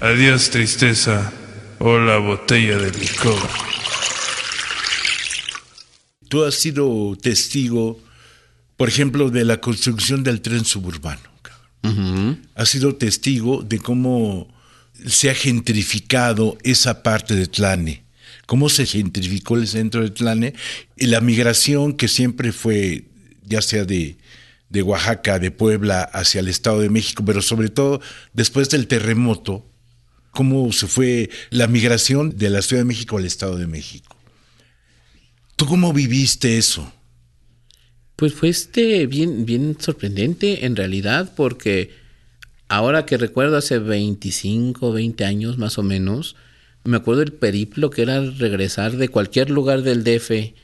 Adiós 0.00 0.50
tristeza 0.50 1.32
o 1.78 1.98
la 1.98 2.18
botella 2.18 2.78
de 2.78 2.90
licor. 2.90 3.48
Tú 6.28 6.44
has 6.44 6.54
sido 6.54 7.16
testigo, 7.20 7.98
por 8.76 8.88
ejemplo, 8.88 9.30
de 9.30 9.44
la 9.44 9.60
construcción 9.60 10.22
del 10.22 10.40
tren 10.40 10.64
suburbano. 10.64 11.28
Has 12.54 12.68
sido 12.68 12.96
testigo 12.96 13.62
de 13.62 13.78
cómo 13.78 14.48
se 15.06 15.30
ha 15.30 15.34
gentrificado 15.34 16.58
esa 16.62 17.02
parte 17.02 17.34
de 17.34 17.46
Tlane, 17.46 18.04
cómo 18.46 18.68
se 18.68 18.84
gentrificó 18.86 19.56
el 19.56 19.68
centro 19.68 20.02
de 20.02 20.10
Tlane 20.10 20.54
y 20.96 21.06
la 21.06 21.20
migración 21.20 21.94
que 21.94 22.08
siempre 22.08 22.52
fue, 22.52 23.04
ya 23.44 23.62
sea 23.62 23.84
de, 23.84 24.16
de 24.68 24.82
Oaxaca, 24.82 25.38
de 25.38 25.50
Puebla, 25.50 26.02
hacia 26.02 26.40
el 26.40 26.48
Estado 26.48 26.80
de 26.80 26.90
México, 26.90 27.24
pero 27.24 27.42
sobre 27.42 27.68
todo 27.68 28.00
después 28.32 28.68
del 28.70 28.86
terremoto, 28.86 29.64
cómo 30.30 30.70
se 30.72 30.86
fue 30.86 31.30
la 31.50 31.66
migración 31.66 32.36
de 32.36 32.50
la 32.50 32.62
Ciudad 32.62 32.82
de 32.82 32.88
México 32.88 33.18
al 33.18 33.24
Estado 33.24 33.56
de 33.56 33.66
México. 33.66 34.16
¿Tú 35.56 35.66
cómo 35.66 35.92
viviste 35.92 36.58
eso? 36.58 36.92
Pues 38.14 38.34
fue 38.34 38.48
este 38.48 39.06
bien, 39.06 39.46
bien 39.46 39.76
sorprendente 39.78 40.66
en 40.66 40.76
realidad, 40.76 41.32
porque 41.36 41.90
ahora 42.68 43.06
que 43.06 43.16
recuerdo 43.16 43.56
hace 43.56 43.78
25, 43.78 44.92
20 44.92 45.24
años 45.24 45.58
más 45.58 45.78
o 45.78 45.82
menos, 45.82 46.36
me 46.84 46.96
acuerdo 46.96 47.22
el 47.22 47.32
periplo 47.32 47.90
que 47.90 48.02
era 48.02 48.20
regresar 48.20 48.96
de 48.96 49.08
cualquier 49.08 49.50
lugar 49.50 49.82
del 49.82 50.04
DF 50.04 50.54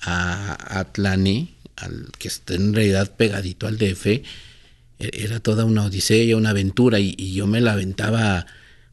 a 0.00 0.78
Atlane, 0.80 1.54
al, 1.80 2.08
que 2.18 2.28
está 2.28 2.54
en 2.54 2.74
realidad 2.74 3.14
pegadito 3.16 3.66
al 3.66 3.78
DF, 3.78 4.06
e- 4.06 4.22
era 4.98 5.40
toda 5.40 5.64
una 5.64 5.84
odisea, 5.84 6.36
una 6.36 6.50
aventura, 6.50 7.00
y, 7.00 7.14
y 7.16 7.32
yo 7.32 7.46
me 7.46 7.60
la 7.60 7.72
aventaba, 7.72 8.46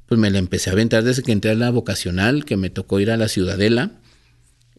pues 0.08 0.20
me 0.20 0.30
la 0.30 0.40
empecé 0.40 0.70
a 0.70 0.74
aventar 0.74 1.04
desde 1.04 1.24
que 1.24 1.32
entré 1.32 1.52
a 1.52 1.56
la 1.56 1.70
vocacional, 1.70 2.46
que 2.46 2.58
me 2.58 2.70
tocó 2.70 3.00
ir 3.00 3.12
a 3.12 3.18
la 3.18 3.28
Ciudadela, 3.28 3.92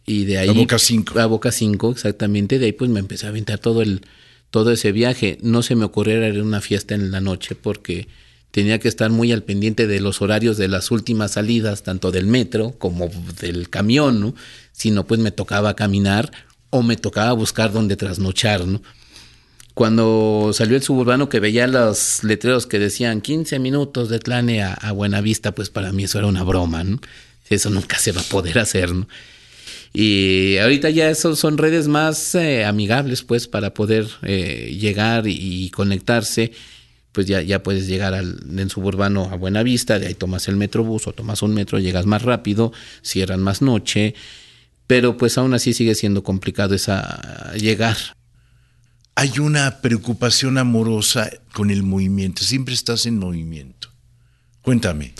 y 0.06 0.24
de 0.24 0.38
ahí... 0.38 0.48
A 0.48 0.52
Boca 0.52 0.78
5. 0.78 1.20
A 1.20 1.26
Boca 1.26 1.52
5, 1.52 1.90
exactamente, 1.92 2.58
de 2.58 2.66
ahí 2.66 2.72
pues 2.72 2.90
me 2.90 3.00
empecé 3.00 3.26
a 3.26 3.28
aventar 3.28 3.58
todo 3.58 3.82
el 3.82 4.02
todo 4.50 4.72
ese 4.72 4.92
viaje. 4.92 5.38
No 5.42 5.62
se 5.62 5.74
me 5.74 5.84
ocurriera 5.84 6.28
ir 6.28 6.38
a 6.38 6.42
una 6.42 6.60
fiesta 6.60 6.94
en 6.94 7.10
la 7.10 7.20
noche 7.20 7.54
porque 7.54 8.08
tenía 8.50 8.78
que 8.78 8.88
estar 8.88 9.10
muy 9.10 9.32
al 9.32 9.42
pendiente 9.42 9.86
de 9.86 10.00
los 10.00 10.22
horarios 10.22 10.56
de 10.56 10.68
las 10.68 10.90
últimas 10.90 11.32
salidas, 11.32 11.82
tanto 11.82 12.10
del 12.10 12.26
metro 12.26 12.74
como 12.78 13.10
del 13.40 13.68
camión, 13.68 14.20
¿no? 14.20 14.34
Si 14.72 14.90
no, 14.90 15.06
pues 15.06 15.20
me 15.20 15.30
tocaba 15.30 15.76
caminar 15.76 16.32
o 16.70 16.82
me 16.82 16.96
tocaba 16.96 17.32
buscar 17.32 17.72
dónde 17.72 17.96
trasnochar, 17.96 18.66
¿no? 18.66 18.82
cuando 19.74 20.50
salió 20.54 20.74
el 20.74 20.82
suburbano 20.82 21.28
que 21.28 21.38
veía 21.38 21.68
los 21.68 22.24
letreros 22.24 22.66
que 22.66 22.80
decían 22.80 23.20
15 23.20 23.60
minutos 23.60 24.08
de 24.08 24.18
Tlane 24.18 24.60
a, 24.60 24.74
a 24.74 24.90
Buenavista, 24.90 25.52
pues 25.52 25.70
para 25.70 25.92
mí 25.92 26.02
eso 26.02 26.18
era 26.18 26.26
una 26.26 26.42
broma, 26.42 26.82
¿no? 26.82 26.98
Eso 27.48 27.70
nunca 27.70 27.96
se 27.96 28.10
va 28.10 28.20
a 28.20 28.24
poder 28.24 28.58
hacer, 28.58 28.92
¿no? 28.92 29.06
Y 29.92 30.58
ahorita 30.58 30.90
ya 30.90 31.14
son, 31.14 31.36
son 31.36 31.58
redes 31.58 31.88
más 31.88 32.34
eh, 32.34 32.64
amigables, 32.64 33.22
pues, 33.22 33.48
para 33.48 33.72
poder 33.74 34.06
eh, 34.22 34.76
llegar 34.78 35.26
y, 35.26 35.70
conectarse. 35.70 36.52
Pues 37.12 37.26
ya, 37.26 37.40
ya 37.40 37.62
puedes 37.62 37.86
llegar 37.86 38.14
al, 38.14 38.38
en 38.56 38.70
suburbano 38.70 39.28
a 39.32 39.36
Buenavista, 39.36 39.98
de 39.98 40.08
ahí 40.08 40.14
tomas 40.14 40.46
el 40.46 40.56
metrobús 40.56 41.06
o 41.06 41.12
tomas 41.12 41.42
un 41.42 41.54
metro, 41.54 41.78
llegas 41.78 42.06
más 42.06 42.22
rápido, 42.22 42.72
cierran 43.02 43.40
más 43.40 43.62
noche, 43.62 44.14
pero 44.88 45.16
pues 45.16 45.38
aún 45.38 45.54
así 45.54 45.74
sigue 45.74 45.94
siendo 45.94 46.24
complicado 46.24 46.74
esa 46.74 47.52
llegar. 47.54 47.96
Hay 49.14 49.38
una 49.38 49.80
preocupación 49.80 50.58
amorosa 50.58 51.30
con 51.52 51.70
el 51.70 51.84
movimiento, 51.84 52.42
siempre 52.42 52.74
estás 52.74 53.06
en 53.06 53.18
movimiento. 53.18 53.90
Cuéntame. 54.62 55.14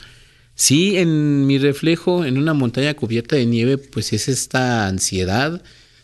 Sí, 0.55 0.97
en 0.97 1.47
mi 1.47 1.59
reflejo, 1.59 2.25
en 2.25 2.39
una 2.39 2.55
montaña 2.55 2.95
cubierta 2.95 3.37
de 3.37 3.47
nieve, 3.47 3.79
pues 3.79 4.13
es 4.13 4.29
esta 4.29 4.89
ansiedad 4.89 5.63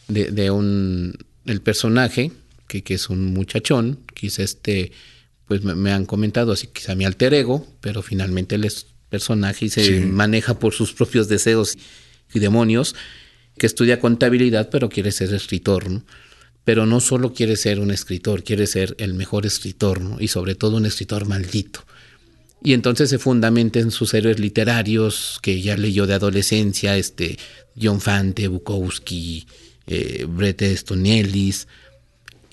de, 0.09 0.30
de 0.30 0.50
un 0.50 1.16
el 1.47 1.61
personaje, 1.61 2.33
que, 2.68 2.83
que, 2.83 2.94
es 2.94 3.09
un 3.09 3.33
muchachón, 3.33 3.99
quizá 4.14 4.42
este, 4.42 4.92
pues 5.47 5.62
me, 5.62 5.75
me, 5.75 5.92
han 5.92 6.06
comentado 6.06 6.52
así, 6.52 6.68
quizá 6.68 6.94
mi 6.94 7.04
alter 7.04 7.35
ego, 7.35 7.66
pero 7.80 8.02
finalmente 8.02 8.54
él 8.54 8.64
es 8.64 8.87
personaje 9.09 9.66
y 9.66 9.68
se 9.71 9.85
sí. 9.85 10.06
maneja 10.06 10.59
por 10.59 10.75
sus 10.75 10.92
propios 10.92 11.28
deseos 11.28 11.76
y 12.33 12.38
demonios, 12.38 12.94
que 13.59 13.67
estudia 13.67 14.01
contabilidad, 14.01 14.71
pero 14.71 14.89
quiere 14.89 15.13
ser 15.13 15.33
escritor, 15.35 15.91
¿no? 15.91 16.05
Pero 16.65 16.87
no 16.87 17.01
solo 17.01 17.35
quiere 17.35 17.57
ser 17.57 17.79
un 17.79 17.91
escritor, 17.91 18.43
quiere 18.43 18.67
ser 18.67 18.95
el 18.99 19.15
mejor 19.15 19.45
escritor, 19.47 20.01
¿no? 20.01 20.17
Y 20.21 20.29
sobre 20.29 20.55
todo 20.55 20.79
un 20.79 20.87
escritor 20.87 21.27
maldito 21.27 21.85
y 22.65 22.73
entonces 22.73 23.11
se 23.11 23.19
fundamenta 23.19 23.79
en 23.79 23.91
sus 23.91 24.15
héroes 24.15 24.41
literarios 24.41 25.39
que 25.43 25.61
ya 25.61 25.77
leyó 25.77 26.07
de 26.07 26.15
adolescencia, 26.15 26.97
este 26.97 27.39
John 27.81 28.01
Fante, 28.01 28.49
Bukowski, 28.49 29.47
eh, 29.87 30.25
Bret 30.27 30.63
Easton 30.63 31.05
Ellis, 31.05 31.69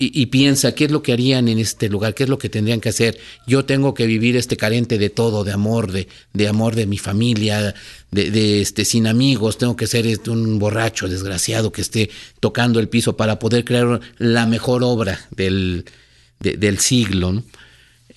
y, 0.02 0.10
y, 0.20 0.26
piensa 0.26 0.74
qué 0.74 0.86
es 0.86 0.90
lo 0.90 1.00
que 1.00 1.12
harían 1.12 1.46
en 1.46 1.60
este 1.60 1.88
lugar, 1.88 2.14
qué 2.14 2.24
es 2.24 2.28
lo 2.28 2.38
que 2.38 2.48
tendrían 2.48 2.80
que 2.80 2.88
hacer. 2.88 3.18
Yo 3.46 3.64
tengo 3.64 3.94
que 3.94 4.06
vivir 4.06 4.36
este 4.36 4.56
carente 4.56 4.98
de 4.98 5.10
todo, 5.10 5.44
de 5.44 5.52
amor, 5.52 5.92
de, 5.92 6.08
de 6.32 6.48
amor 6.48 6.74
de 6.74 6.86
mi 6.86 6.98
familia, 6.98 7.74
de, 8.10 8.60
este 8.60 8.84
sin 8.84 9.06
amigos, 9.06 9.58
tengo 9.58 9.76
que 9.76 9.86
ser 9.86 10.08
este, 10.08 10.30
un 10.30 10.58
borracho 10.58 11.08
desgraciado 11.08 11.70
que 11.70 11.82
esté 11.82 12.10
tocando 12.40 12.80
el 12.80 12.88
piso 12.88 13.16
para 13.16 13.38
poder 13.38 13.64
crear 13.64 14.00
la 14.18 14.46
mejor 14.46 14.82
obra 14.82 15.20
del, 15.30 15.84
de, 16.40 16.56
del 16.56 16.80
siglo. 16.80 17.44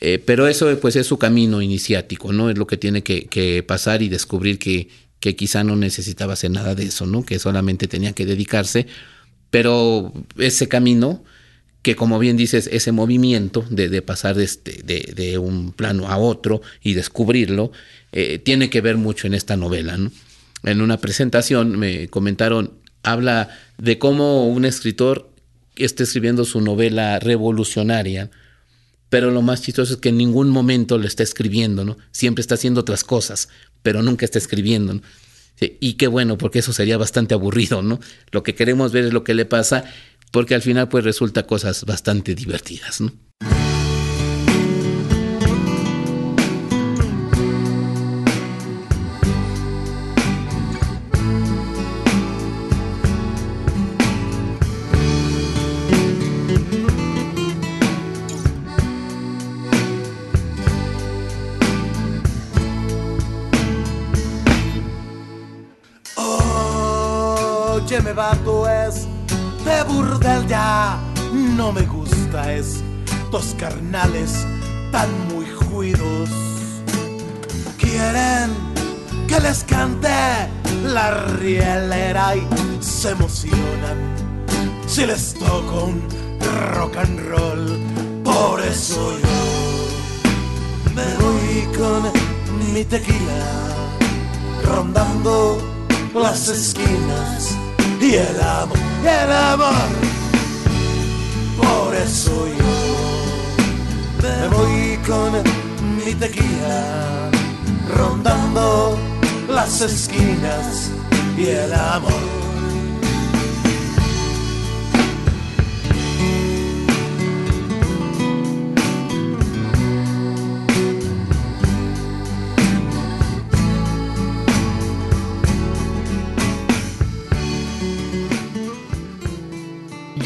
Eh, 0.02 0.18
pero 0.18 0.48
eso 0.48 0.76
pues 0.80 0.96
es 0.96 1.06
su 1.06 1.20
camino 1.20 1.62
iniciático, 1.62 2.34
¿no? 2.34 2.50
Es 2.50 2.58
lo 2.58 2.66
que 2.66 2.78
tiene 2.78 3.04
que, 3.04 3.28
que 3.28 3.62
pasar 3.62 4.02
y 4.02 4.10
descubrir 4.10 4.58
que, 4.58 4.90
que, 5.20 5.36
quizá 5.36 5.64
no 5.64 5.76
necesitaba 5.76 6.34
hacer 6.34 6.50
nada 6.50 6.74
de 6.74 6.86
eso, 6.86 7.06
¿no? 7.06 7.24
Que 7.24 7.38
solamente 7.38 7.88
tenía 7.88 8.14
que 8.14 8.26
dedicarse. 8.26 8.88
Pero 9.52 10.12
ese 10.38 10.68
camino, 10.68 11.24
que 11.86 11.96
como 11.96 12.18
bien 12.18 12.36
dices, 12.36 12.68
ese 12.72 12.92
movimiento 12.92 13.64
de, 13.70 13.90
de 13.90 14.02
pasar 14.02 14.36
de, 14.36 14.44
este, 14.44 14.82
de, 14.82 15.38
un 15.38 15.72
plano 15.72 16.08
a 16.08 16.18
otro 16.18 16.64
y 16.82 16.96
descubrirlo, 16.96 17.72
eh, 18.12 18.40
tiene 18.40 18.72
que 18.72 18.82
ver 18.82 18.98
mucho 18.98 19.28
en 19.28 19.36
esta 19.36 19.56
novela, 19.56 19.96
¿no? 19.96 20.12
En 20.64 20.82
una 20.82 20.98
presentación 20.98 21.78
me 21.78 22.08
comentaron, 22.08 22.74
habla 23.04 23.56
de 23.78 24.00
cómo 24.00 24.48
un 24.48 24.66
escritor 24.66 25.30
está 25.76 26.02
escribiendo 26.02 26.44
su 26.44 26.60
novela 26.60 27.20
revolucionaria, 27.20 28.32
pero 29.10 29.30
lo 29.30 29.44
más 29.44 29.62
chistoso 29.62 29.94
es 29.94 30.00
que 30.00 30.10
en 30.10 30.18
ningún 30.18 30.50
momento 30.50 30.98
lo 30.98 31.06
está 31.06 31.22
escribiendo, 31.22 31.86
¿no? 31.86 31.98
Siempre 32.10 32.42
está 32.42 32.56
haciendo 32.56 32.82
otras 32.82 33.04
cosas, 33.04 33.48
pero 33.84 34.02
nunca 34.02 34.26
está 34.26 34.40
escribiendo, 34.40 34.96
¿no? 34.96 35.02
Y 35.60 35.94
qué 35.94 36.08
bueno, 36.08 36.38
porque 36.38 36.60
eso 36.60 36.74
sería 36.74 36.98
bastante 36.98 37.34
aburrido, 37.34 37.82
¿no? 37.82 38.00
Lo 38.32 38.44
que 38.44 38.56
queremos 38.56 38.92
ver 38.92 39.06
es 39.06 39.14
lo 39.14 39.24
que 39.24 39.34
le 39.34 39.46
pasa, 39.46 39.86
porque 40.36 40.54
al 40.54 40.62
final 40.62 40.90
pues 40.90 41.06
resulta 41.06 41.48
cosas 41.48 41.86
bastante 41.86 42.36
divertidas, 42.36 43.00
¿no? 43.00 43.10
Ya 70.48 71.00
no 71.58 71.72
me 71.72 71.82
gusta 71.82 72.54
es 72.54 72.84
dos 73.32 73.56
carnales 73.58 74.46
tan 74.92 75.10
muy 75.30 75.46
juidos 75.50 76.30
quieren 77.78 78.52
que 79.28 79.40
les 79.40 79.64
cante 79.64 80.10
la 80.84 81.12
rielera 81.40 82.36
y 82.36 82.46
se 82.82 83.12
emocionan 83.12 83.98
si 84.88 85.06
les 85.06 85.34
toco 85.34 85.86
un 85.86 86.02
rock 86.74 86.98
and 86.98 87.20
roll 87.30 87.80
por 88.24 88.62
eso 88.62 89.18
yo 89.20 90.94
me 90.96 91.16
voy 91.24 91.78
con 91.78 92.74
mi 92.74 92.84
tequila 92.86 93.76
rondando 94.64 95.58
las 96.14 96.48
esquinas 96.48 97.56
y 98.02 98.16
el 98.16 98.42
amor, 98.42 98.78
y 99.04 99.08
el 99.08 99.32
amor. 99.32 100.15
Por 102.06 102.12
eso 102.12 102.48
yo 102.48 102.64
me 104.22 104.48
voy 104.56 104.98
con 105.08 105.32
mi 105.98 106.14
tequila, 106.14 107.32
rondando 107.98 108.96
las 109.50 109.82
esquinas 109.82 110.92
y 111.36 111.48
el 111.48 111.74
amor. 111.74 112.35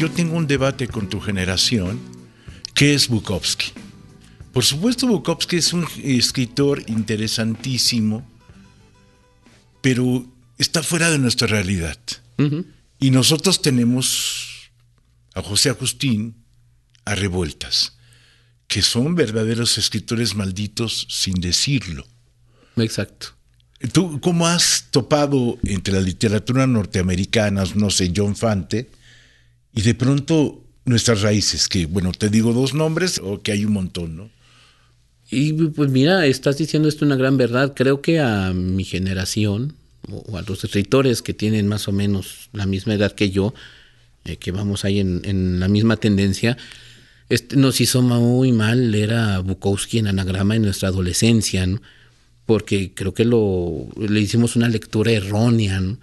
Yo 0.00 0.10
tengo 0.10 0.34
un 0.38 0.46
debate 0.46 0.88
con 0.88 1.10
tu 1.10 1.20
generación, 1.20 2.00
¿qué 2.72 2.94
es 2.94 3.08
Bukowski? 3.08 3.70
Por 4.50 4.64
supuesto, 4.64 5.06
Bukowski 5.06 5.56
es 5.56 5.74
un 5.74 5.86
escritor 6.02 6.82
interesantísimo, 6.86 8.26
pero 9.82 10.26
está 10.56 10.82
fuera 10.82 11.10
de 11.10 11.18
nuestra 11.18 11.48
realidad. 11.48 11.98
Uh 12.38 12.44
-huh. 12.44 12.64
Y 12.98 13.10
nosotros 13.10 13.60
tenemos 13.60 14.70
a 15.34 15.42
José 15.42 15.68
Agustín, 15.68 16.34
a 17.04 17.14
Revueltas, 17.14 17.92
que 18.68 18.80
son 18.80 19.14
verdaderos 19.14 19.76
escritores 19.76 20.34
malditos 20.34 21.08
sin 21.10 21.34
decirlo. 21.34 22.06
Exacto. 22.76 23.34
¿Tú 23.92 24.18
cómo 24.22 24.46
has 24.46 24.86
topado 24.90 25.58
entre 25.62 25.92
la 25.92 26.00
literatura 26.00 26.66
norteamericana, 26.66 27.64
no 27.74 27.90
sé, 27.90 28.10
John 28.16 28.34
Fante, 28.34 28.88
y 29.74 29.82
de 29.82 29.94
pronto 29.94 30.62
nuestras 30.84 31.22
raíces, 31.22 31.68
que 31.68 31.86
bueno, 31.86 32.12
te 32.12 32.28
digo 32.28 32.52
dos 32.52 32.74
nombres 32.74 33.20
o 33.22 33.42
que 33.42 33.52
hay 33.52 33.64
un 33.64 33.72
montón, 33.72 34.16
¿no? 34.16 34.30
Y 35.30 35.52
pues 35.52 35.90
mira, 35.90 36.26
estás 36.26 36.58
diciendo 36.58 36.88
esto 36.88 37.04
una 37.04 37.14
gran 37.14 37.36
verdad. 37.36 37.74
Creo 37.76 38.02
que 38.02 38.18
a 38.18 38.52
mi 38.52 38.84
generación, 38.84 39.74
o 40.08 40.36
a 40.36 40.42
los 40.42 40.64
escritores 40.64 41.22
que 41.22 41.34
tienen 41.34 41.68
más 41.68 41.86
o 41.86 41.92
menos 41.92 42.48
la 42.52 42.66
misma 42.66 42.94
edad 42.94 43.12
que 43.12 43.30
yo, 43.30 43.54
eh, 44.24 44.36
que 44.36 44.50
vamos 44.50 44.84
ahí 44.84 44.98
en, 44.98 45.60
la 45.60 45.68
misma 45.68 45.96
tendencia, 45.98 46.56
este, 47.28 47.56
nos 47.56 47.80
hizo 47.80 48.02
muy 48.02 48.50
mal 48.50 48.90
leer 48.90 49.14
a 49.14 49.38
Bukowski 49.38 49.98
en 49.98 50.08
anagrama 50.08 50.56
en 50.56 50.62
nuestra 50.62 50.88
adolescencia, 50.88 51.64
¿no? 51.64 51.80
porque 52.44 52.92
creo 52.92 53.14
que 53.14 53.24
lo, 53.24 53.86
le 53.96 54.20
hicimos 54.20 54.56
una 54.56 54.68
lectura 54.68 55.12
errónea, 55.12 55.78
¿no? 55.78 55.98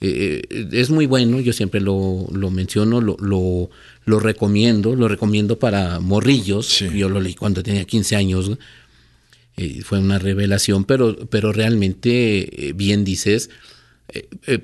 Eh, 0.00 0.68
es 0.72 0.90
muy 0.90 1.06
bueno, 1.06 1.40
yo 1.40 1.52
siempre 1.52 1.80
lo, 1.80 2.26
lo 2.32 2.50
menciono, 2.50 3.00
lo, 3.00 3.16
lo, 3.20 3.70
lo, 4.06 4.20
recomiendo, 4.20 4.96
lo 4.96 5.08
recomiendo 5.08 5.58
para 5.58 6.00
morrillos. 6.00 6.66
Sí. 6.66 6.88
Yo 6.96 7.08
lo 7.08 7.20
leí 7.20 7.34
cuando 7.34 7.62
tenía 7.62 7.84
15 7.84 8.16
años, 8.16 8.50
eh, 9.56 9.82
fue 9.82 9.98
una 9.98 10.18
revelación, 10.18 10.84
pero, 10.84 11.16
pero 11.28 11.52
realmente, 11.52 12.68
eh, 12.68 12.72
bien 12.72 13.04
dices, 13.04 13.50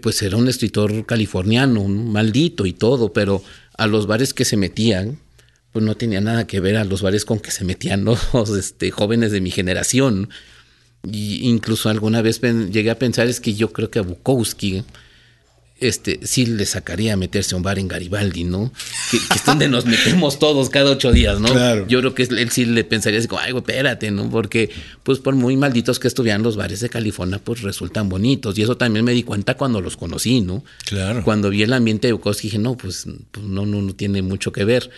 pues 0.00 0.22
era 0.22 0.36
un 0.36 0.48
escritor 0.48 1.06
californiano, 1.06 1.80
un 1.80 2.10
maldito 2.10 2.66
y 2.66 2.72
todo, 2.72 3.12
pero 3.12 3.44
a 3.78 3.86
los 3.86 4.08
bares 4.08 4.34
que 4.34 4.44
se 4.44 4.56
metían, 4.56 5.20
pues 5.70 5.84
no 5.84 5.96
tenía 5.96 6.20
nada 6.20 6.48
que 6.48 6.58
ver 6.58 6.76
a 6.78 6.84
los 6.84 7.02
bares 7.02 7.24
con 7.24 7.38
que 7.38 7.52
se 7.52 7.64
metían 7.64 8.04
los 8.32 8.50
este, 8.50 8.90
jóvenes 8.90 9.30
de 9.30 9.40
mi 9.40 9.50
generación. 9.50 10.30
Y 11.04 11.46
incluso 11.46 11.90
alguna 11.90 12.22
vez 12.22 12.40
llegué 12.40 12.90
a 12.90 12.98
pensar 12.98 13.28
es 13.28 13.38
que 13.38 13.54
yo 13.54 13.72
creo 13.72 13.90
que 13.90 14.00
a 14.00 14.02
Bukowski 14.02 14.82
este, 15.78 16.20
sí 16.22 16.46
le 16.46 16.64
sacaría 16.64 17.12
a 17.12 17.16
meterse 17.16 17.54
a 17.54 17.58
un 17.58 17.62
bar 17.62 17.78
en 17.78 17.86
Garibaldi, 17.86 18.44
¿no? 18.44 18.72
Que, 19.10 19.18
es 19.18 19.44
donde 19.44 19.68
nos 19.68 19.84
metemos 19.84 20.38
todos 20.38 20.70
cada 20.70 20.90
ocho 20.90 21.12
días, 21.12 21.38
¿no? 21.38 21.50
Claro. 21.50 21.86
Yo 21.86 22.00
creo 22.00 22.14
que 22.14 22.22
él 22.22 22.50
sí 22.50 22.64
le 22.64 22.82
pensaría 22.84 23.18
así 23.18 23.28
como, 23.28 23.42
ay, 23.42 23.52
güey, 23.52 23.62
espérate, 23.62 24.10
¿no? 24.10 24.30
Porque, 24.30 24.70
pues, 25.02 25.18
por 25.18 25.34
muy 25.34 25.56
malditos 25.56 25.98
que 25.98 26.08
estuvieran 26.08 26.42
los 26.42 26.56
bares 26.56 26.80
de 26.80 26.88
California, 26.88 27.38
pues 27.42 27.60
resultan 27.60 28.08
bonitos. 28.08 28.58
Y 28.58 28.62
eso 28.62 28.76
también 28.76 29.04
me 29.04 29.12
di 29.12 29.22
cuenta 29.22 29.54
cuando 29.54 29.82
los 29.82 29.96
conocí, 29.96 30.40
¿no? 30.40 30.64
Claro. 30.86 31.22
Cuando 31.22 31.50
vi 31.50 31.62
el 31.62 31.72
ambiente 31.72 32.08
de 32.08 32.14
Bukowski, 32.14 32.48
dije, 32.48 32.58
no, 32.58 32.76
pues, 32.76 33.06
pues 33.30 33.44
no, 33.44 33.66
no, 33.66 33.82
no 33.82 33.94
tiene 33.94 34.22
mucho 34.22 34.52
que 34.52 34.64
ver. 34.64 34.90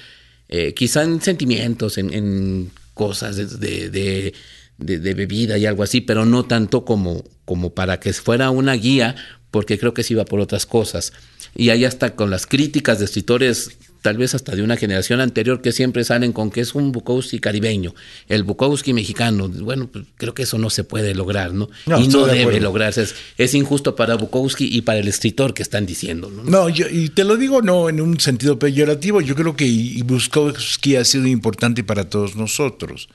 Eh, 0.49 0.75
quizá 0.75 1.03
en 1.03 1.21
sentimientos, 1.21 1.99
en, 1.99 2.71
cosas 2.95 3.37
de, 3.37 3.91
de, 3.91 4.33
de, 4.79 5.14
bebida 5.14 5.57
y 5.57 5.67
algo 5.67 5.85
así, 5.85 6.01
pero 6.01 6.25
no 6.25 6.47
tanto 6.47 6.85
como, 6.85 7.23
como 7.45 7.75
para 7.75 8.01
que 8.01 8.12
fuera 8.12 8.51
una 8.51 8.73
guía 8.75 9.14
porque 9.51 9.79
creo 9.79 9.95
que 9.95 10.03
se 10.03 10.15
iba 10.15 10.25
por 10.25 10.41
otras 10.41 10.67
cosas. 10.67 11.13
Y 11.57 11.71
ahí 11.71 11.85
hasta 11.85 12.15
con 12.15 12.31
las 12.31 12.47
críticas 12.47 12.99
de 12.99 13.07
escritores, 13.07 13.79
tal 14.03 14.17
vez 14.17 14.35
hasta 14.35 14.55
de 14.55 14.63
una 14.63 14.77
generación 14.77 15.21
anterior, 15.21 15.63
que 15.63 15.73
siempre 15.73 16.05
salen 16.05 16.33
con 16.33 16.51
que 16.51 16.61
es 16.61 16.75
un 16.75 16.93
Bukowski 16.93 17.41
caribeño, 17.41 17.95
el 18.29 18.43
Bukowski 18.45 18.93
mexicano. 18.93 19.49
Bueno, 19.49 19.89
pues 19.89 20.05
creo 20.17 20.35
que 20.35 20.43
eso 20.43 20.59
no 20.59 20.71
se 20.71 20.85
puede 20.85 21.15
lograr, 21.15 21.55
¿no? 21.55 21.69
y 21.87 22.09
no 22.09 22.27
debe 22.27 22.61
lograrse. 22.61 23.07
Es, 23.39 23.55
injusto 23.55 23.97
para 23.97 24.15
Bukowski 24.15 24.69
y 24.71 24.83
para 24.83 24.99
el 24.99 25.09
escritor 25.09 25.55
que 25.55 25.63
están 25.63 25.87
diciendo. 25.87 26.31
No, 26.31 26.45
no 26.45 26.69
yo, 26.69 26.87
y 26.89 27.09
te 27.09 27.25
lo 27.25 27.37
digo 27.37 27.63
no 27.63 27.89
en 27.89 28.01
un 28.01 28.21
sentido 28.21 28.59
peyorativo, 28.59 29.21
yo 29.21 29.35
creo 29.35 29.57
que 29.57 30.03
Bukowski 30.05 30.97
ha 30.97 31.05
sido 31.05 31.27
importante 31.27 31.83
para 31.83 32.09
todos 32.09 32.37
nosotros. 32.37 33.09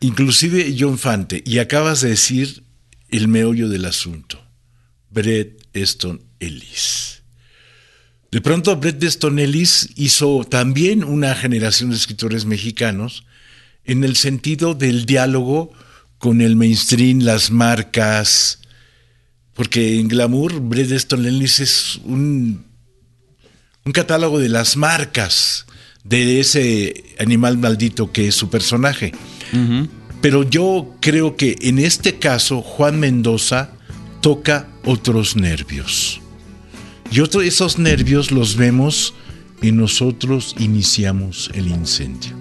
Inclusive 0.00 0.74
John 0.78 0.98
Fante, 0.98 1.42
y 1.44 1.58
acabas 1.58 2.00
de 2.00 2.08
decir 2.08 2.62
el 3.10 3.28
meollo 3.28 3.68
del 3.68 3.84
asunto. 3.84 4.49
Bret 5.10 5.66
Easton 5.72 6.22
Ellis. 6.38 7.22
De 8.30 8.40
pronto 8.40 8.76
Bret 8.76 9.02
Easton 9.02 9.38
Ellis 9.38 9.90
hizo 9.96 10.44
también 10.44 11.02
una 11.02 11.34
generación 11.34 11.90
de 11.90 11.96
escritores 11.96 12.44
mexicanos 12.44 13.24
en 13.84 14.04
el 14.04 14.16
sentido 14.16 14.74
del 14.74 15.04
diálogo 15.04 15.72
con 16.18 16.40
el 16.40 16.54
mainstream, 16.54 17.20
las 17.20 17.50
marcas, 17.50 18.60
porque 19.54 19.98
en 19.98 20.08
Glamour 20.08 20.60
Bret 20.60 20.92
Easton 20.92 21.26
Ellis 21.26 21.60
es 21.60 22.00
un, 22.04 22.66
un 23.84 23.92
catálogo 23.92 24.38
de 24.38 24.48
las 24.48 24.76
marcas 24.76 25.66
de 26.04 26.40
ese 26.40 27.04
animal 27.18 27.58
maldito 27.58 28.12
que 28.12 28.28
es 28.28 28.34
su 28.34 28.48
personaje. 28.48 29.12
Pero 30.20 30.48
yo 30.48 30.96
creo 31.00 31.36
que 31.36 31.56
en 31.62 31.78
este 31.78 32.18
caso 32.18 32.62
Juan 32.62 33.00
Mendoza 33.00 33.72
toca 34.20 34.68
otros 34.84 35.36
nervios. 35.36 36.20
Y 37.10 37.20
otros 37.20 37.44
esos 37.44 37.78
nervios 37.78 38.30
los 38.30 38.56
vemos 38.56 39.14
y 39.62 39.72
nosotros 39.72 40.54
iniciamos 40.58 41.50
el 41.54 41.68
incendio. 41.68 42.39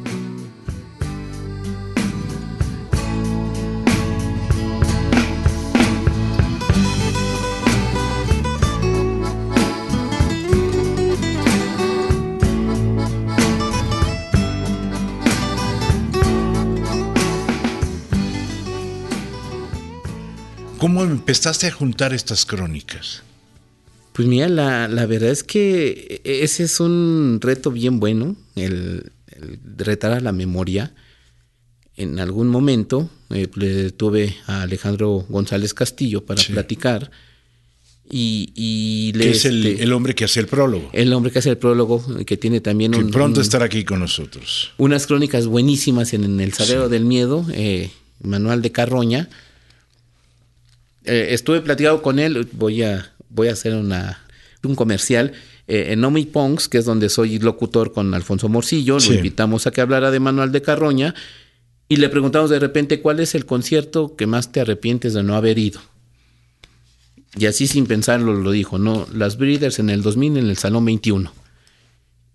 ¿Cómo 20.79 21.03
empezaste 21.03 21.67
a 21.67 21.71
juntar 21.71 22.13
estas 22.13 22.45
crónicas? 22.45 23.21
Pues 24.13 24.27
mira, 24.29 24.47
la, 24.47 25.05
verdad 25.05 25.29
es 25.29 25.43
que 25.43 26.21
ese 26.23 26.63
es 26.63 26.79
un 26.79 27.39
reto 27.41 27.69
bien 27.69 27.99
bueno, 27.99 28.37
el, 28.55 29.11
retar 29.77 30.13
a 30.13 30.21
la 30.21 30.31
memoria. 30.31 30.93
En 31.97 32.17
algún 32.19 32.47
momento 32.47 33.09
eh, 33.29 33.49
le 33.55 33.91
tuve 33.91 34.37
a 34.47 34.61
Alejandro 34.61 35.25
González 35.27 35.73
Castillo 35.73 36.25
para 36.25 36.41
platicar. 36.41 37.11
Y, 38.09 39.11
le, 39.15 39.31
es 39.31 39.45
este, 39.45 39.83
el, 39.83 39.91
hombre 39.91 40.15
que 40.15 40.23
hace 40.23 40.39
el 40.39 40.47
prólogo. 40.47 40.89
El 40.93 41.11
hombre 41.11 41.31
que 41.31 41.39
hace 41.39 41.51
el 41.51 41.57
prólogo, 41.57 42.03
que 42.25 42.37
tiene 42.37 42.61
también 42.61 42.93
que 42.93 43.03
pronto 43.03 43.41
estará 43.41 43.65
aquí 43.65 43.83
con 43.83 43.99
nosotros. 43.99 44.71
Unas 44.77 45.07
crónicas 45.07 45.45
buenísimas 45.45 46.13
en, 46.13 46.39
El 46.39 46.53
Sadero 46.53 46.87
del 46.87 47.03
Miedo, 47.03 47.45
eh, 47.51 47.91
Manual 48.21 48.61
de 48.61 48.71
Carroña 48.71 49.29
eh, 51.09 51.33
estuve 51.33 51.61
platicado 51.61 52.01
con 52.03 52.19
él, 52.19 52.47
voy 52.51 52.83
a, 52.83 53.11
voy 53.29 53.47
a 53.47 53.53
hacer 53.53 53.73
una, 53.73 54.21
un 54.63 54.75
comercial. 54.75 55.33
Eh, 55.67 55.93
en 55.93 56.03
Omi 56.03 56.25
Pongs, 56.25 56.67
que 56.67 56.77
es 56.77 56.85
donde 56.85 57.09
soy 57.09 57.39
locutor 57.39 57.93
con 57.93 58.13
Alfonso 58.13 58.47
Morcillo, 58.47 58.97
lo 58.99 59.13
invitamos 59.13 59.65
a 59.65 59.71
que 59.71 59.81
hablara 59.81 60.11
de 60.11 60.19
Manual 60.19 60.51
de 60.51 60.61
Carroña 60.61 61.15
y 61.87 61.95
le 61.95 62.09
preguntamos 62.09 62.51
de 62.51 62.59
repente 62.59 63.01
cuál 63.01 63.19
es 63.19 63.33
el 63.33 63.47
concierto 63.47 64.15
que 64.15 64.27
más 64.27 64.51
te 64.51 64.61
arrepientes 64.61 65.15
de 65.15 65.23
no 65.23 65.35
haber 65.35 65.57
ido. 65.57 65.81
Y 67.35 67.47
así 67.47 67.65
sin 67.65 67.87
pensarlo 67.87 68.35
lo 68.35 68.51
dijo, 68.51 68.77
¿no? 68.77 69.07
Las 69.11 69.37
Breeders 69.37 69.79
en 69.79 69.89
el 69.89 70.03
2000 70.03 70.37
en 70.37 70.49
el 70.49 70.57
Salón 70.57 70.85
21. 70.85 71.31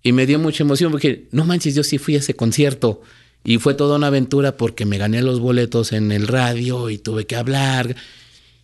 Y 0.03 0.13
me 0.13 0.27
dio 0.27 0.39
mucha 0.41 0.65
emoción 0.65 0.91
porque, 0.91 1.29
no 1.31 1.45
manches, 1.45 1.75
yo 1.77 1.85
sí 1.85 1.99
fui 1.99 2.17
a 2.17 2.19
ese 2.19 2.35
concierto. 2.35 3.03
Y 3.45 3.59
fue 3.59 3.75
toda 3.75 3.97
una 3.97 4.09
aventura 4.09 4.57
porque 4.57 4.85
me 4.85 4.99
gané 4.99 5.23
los 5.23 5.39
boletos 5.39 5.93
en 5.93 6.13
el 6.13 6.27
radio 6.27 6.91
y 6.91 6.99
tuve 6.99 7.27
que 7.27 7.37
hablar 7.37 7.95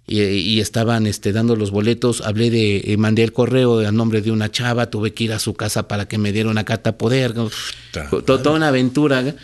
y, 0.07 0.59
estaban 0.59 1.07
este, 1.07 1.33
dando 1.33 1.55
los 1.55 1.71
boletos. 1.71 2.21
Hablé 2.21 2.51
de, 2.51 2.79
eh, 2.79 2.97
mandé 2.97 3.23
el 3.23 3.33
correo 3.33 3.79
a 3.87 3.93
nombre 3.93 4.23
de 4.23 4.33
una 4.33 4.51
chava, 4.51 4.91
tuve 4.91 5.13
que 5.13 5.25
ir 5.25 5.33
a 5.33 5.39
su 5.39 5.55
casa 5.55 5.87
para 5.87 6.09
que 6.09 6.19
me 6.19 6.33
diera 6.33 6.51
una 6.51 6.65
carta 6.65 6.99
poder. 6.99 7.33
Toda 8.27 8.51
una 8.51 8.69
aventura 8.69 9.37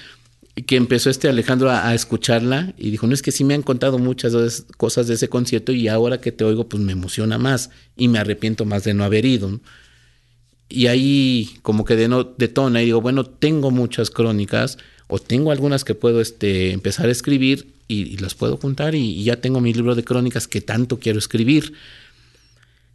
que 0.64 0.76
empezó 0.76 1.10
este 1.10 1.28
Alejandro 1.28 1.70
a, 1.70 1.94
escucharla 1.94 2.74
y 2.78 2.90
dijo, 2.90 3.06
no 3.06 3.14
es 3.14 3.22
que 3.22 3.30
sí 3.30 3.44
me 3.44 3.54
han 3.54 3.62
contado 3.62 3.98
muchas 3.98 4.64
cosas 4.76 5.06
de 5.06 5.14
ese 5.14 5.28
concierto 5.28 5.72
y 5.72 5.86
ahora 5.86 6.20
que 6.20 6.32
te 6.32 6.44
oigo 6.44 6.68
pues 6.68 6.82
me 6.82 6.92
emociona 6.92 7.36
más 7.36 7.70
y 7.96 8.08
me 8.08 8.18
arrepiento 8.18 8.64
más 8.64 8.82
de 8.82 8.94
no 8.94 9.04
haber 9.04 9.26
ido. 9.26 9.60
Y 10.68 10.88
ahí 10.88 11.50
como 11.62 11.84
que 11.84 11.94
de 11.94 12.08
no, 12.08 12.24
detona 12.24 12.82
y 12.82 12.86
digo, 12.86 13.00
bueno, 13.00 13.24
tengo 13.24 13.70
muchas 13.70 14.10
crónicas 14.10 14.78
o 15.06 15.18
tengo 15.18 15.52
algunas 15.52 15.84
que 15.84 15.94
puedo 15.94 16.20
este, 16.20 16.72
empezar 16.72 17.06
a 17.06 17.12
escribir 17.12 17.75
y, 17.88 18.16
las 18.18 18.34
puedo 18.34 18.56
juntar 18.56 18.94
y, 18.94 19.22
ya 19.24 19.36
tengo 19.36 19.60
mi 19.60 19.72
libro 19.72 19.94
de 19.94 20.04
crónicas 20.04 20.48
que 20.48 20.60
tanto 20.60 20.98
quiero 20.98 21.18
escribir. 21.18 21.74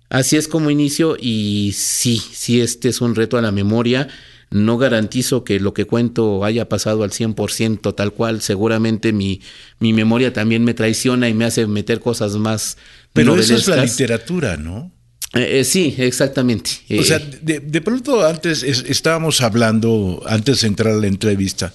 Así 0.09 0.35
es 0.35 0.47
como 0.47 0.69
inicio 0.69 1.15
y 1.19 1.71
sí, 1.73 2.21
sí, 2.31 2.59
este 2.59 2.89
es 2.89 2.99
un 2.99 3.15
reto 3.15 3.37
a 3.37 3.41
la 3.41 3.51
memoria. 3.51 4.09
No 4.49 4.77
garantizo 4.77 5.45
que 5.45 5.61
lo 5.61 5.73
que 5.73 5.85
cuento 5.85 6.43
haya 6.43 6.67
pasado 6.67 7.03
al 7.03 7.11
100% 7.11 7.95
tal 7.95 8.11
cual. 8.11 8.41
Seguramente 8.41 9.13
mi, 9.13 9.39
mi 9.79 9.93
memoria 9.93 10.33
también 10.33 10.65
me 10.65 10.73
traiciona 10.73 11.29
y 11.29 11.33
me 11.33 11.45
hace 11.45 11.65
meter 11.67 12.01
cosas 12.01 12.35
más. 12.35 12.77
Pero 13.13 13.37
eso 13.37 13.55
es 13.55 13.67
la 13.69 13.85
literatura, 13.85 14.57
¿no? 14.57 14.91
Eh, 15.33 15.59
eh, 15.59 15.63
sí, 15.63 15.95
exactamente. 15.97 16.71
O 16.99 17.03
sea, 17.03 17.19
de, 17.19 17.61
de 17.61 17.81
pronto 17.81 18.25
antes 18.25 18.63
estábamos 18.63 19.39
hablando, 19.39 20.21
antes 20.25 20.61
de 20.61 20.67
entrar 20.67 20.93
a 20.93 20.97
la 20.97 21.07
entrevista, 21.07 21.73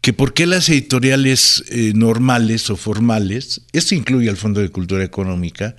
que 0.00 0.12
por 0.12 0.32
qué 0.32 0.46
las 0.46 0.68
editoriales 0.68 1.62
eh, 1.68 1.92
normales 1.94 2.70
o 2.70 2.76
formales, 2.76 3.62
esto 3.72 3.94
incluye 3.94 4.30
al 4.30 4.36
Fondo 4.36 4.60
de 4.60 4.70
Cultura 4.70 5.04
Económica, 5.04 5.76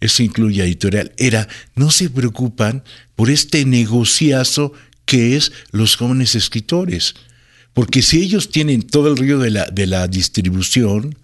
esto 0.00 0.22
incluye 0.22 0.60
a 0.60 0.64
Editorial 0.66 1.12
Era, 1.16 1.48
no 1.74 1.90
se 1.90 2.10
preocupan 2.10 2.82
por 3.14 3.30
este 3.30 3.64
negociazo 3.64 4.72
que 5.06 5.36
es 5.36 5.52
los 5.70 5.96
jóvenes 5.96 6.34
escritores. 6.34 7.14
Porque 7.72 8.02
si 8.02 8.20
ellos 8.20 8.50
tienen 8.50 8.82
todo 8.82 9.08
el 9.08 9.16
río 9.16 9.38
de 9.38 9.50
la, 9.50 9.66
de 9.66 9.86
la 9.86 10.06
distribución, 10.06 11.16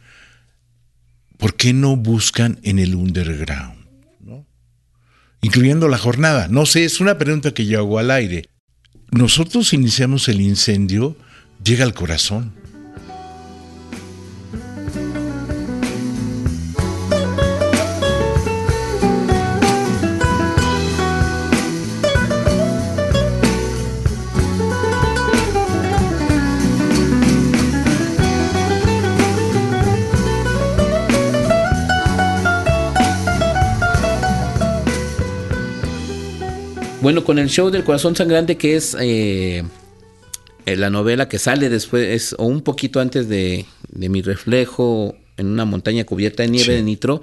¿por 1.37 1.55
qué 1.55 1.73
no 1.73 1.97
buscan 1.97 2.59
en 2.63 2.79
el 2.79 2.95
underground? 2.95 3.77
Incluyendo 5.43 5.89
la 5.89 5.99
jornada. 5.99 6.49
No 6.49 6.67
sé, 6.67 6.85
es 6.85 7.01
una 7.01 7.19
pregunta 7.19 7.53
que 7.53 7.67
yo 7.67 7.79
hago 7.79 7.99
al 7.99 8.11
aire. 8.11 8.49
Nosotros 9.11 9.73
iniciamos 9.73 10.29
el 10.29 10.41
incendio 10.41 11.17
llega 11.63 11.85
al 11.85 11.95
corazón. 11.95 12.53
Bueno, 37.01 37.25
con 37.25 37.39
el 37.39 37.49
show 37.49 37.71
del 37.71 37.85
corazón 37.85 38.15
sangrante 38.15 38.59
que 38.59 38.77
es 38.77 38.95
eh, 39.01 39.65
Eh, 40.69 40.77
la 40.77 40.91
novela 40.91 41.31
que 41.31 41.39
sale 41.39 41.71
después, 41.71 42.35
o 42.37 42.45
un 42.45 42.61
poquito 42.61 43.01
antes 43.01 43.27
de, 43.27 43.65
mi 43.91 44.21
reflejo 44.21 45.17
en 45.39 45.47
una 45.47 45.65
montaña 45.65 46.05
cubierta 46.05 46.43
de 46.43 46.51
nieve 46.51 46.75
de 46.75 46.83
nitro, 46.83 47.23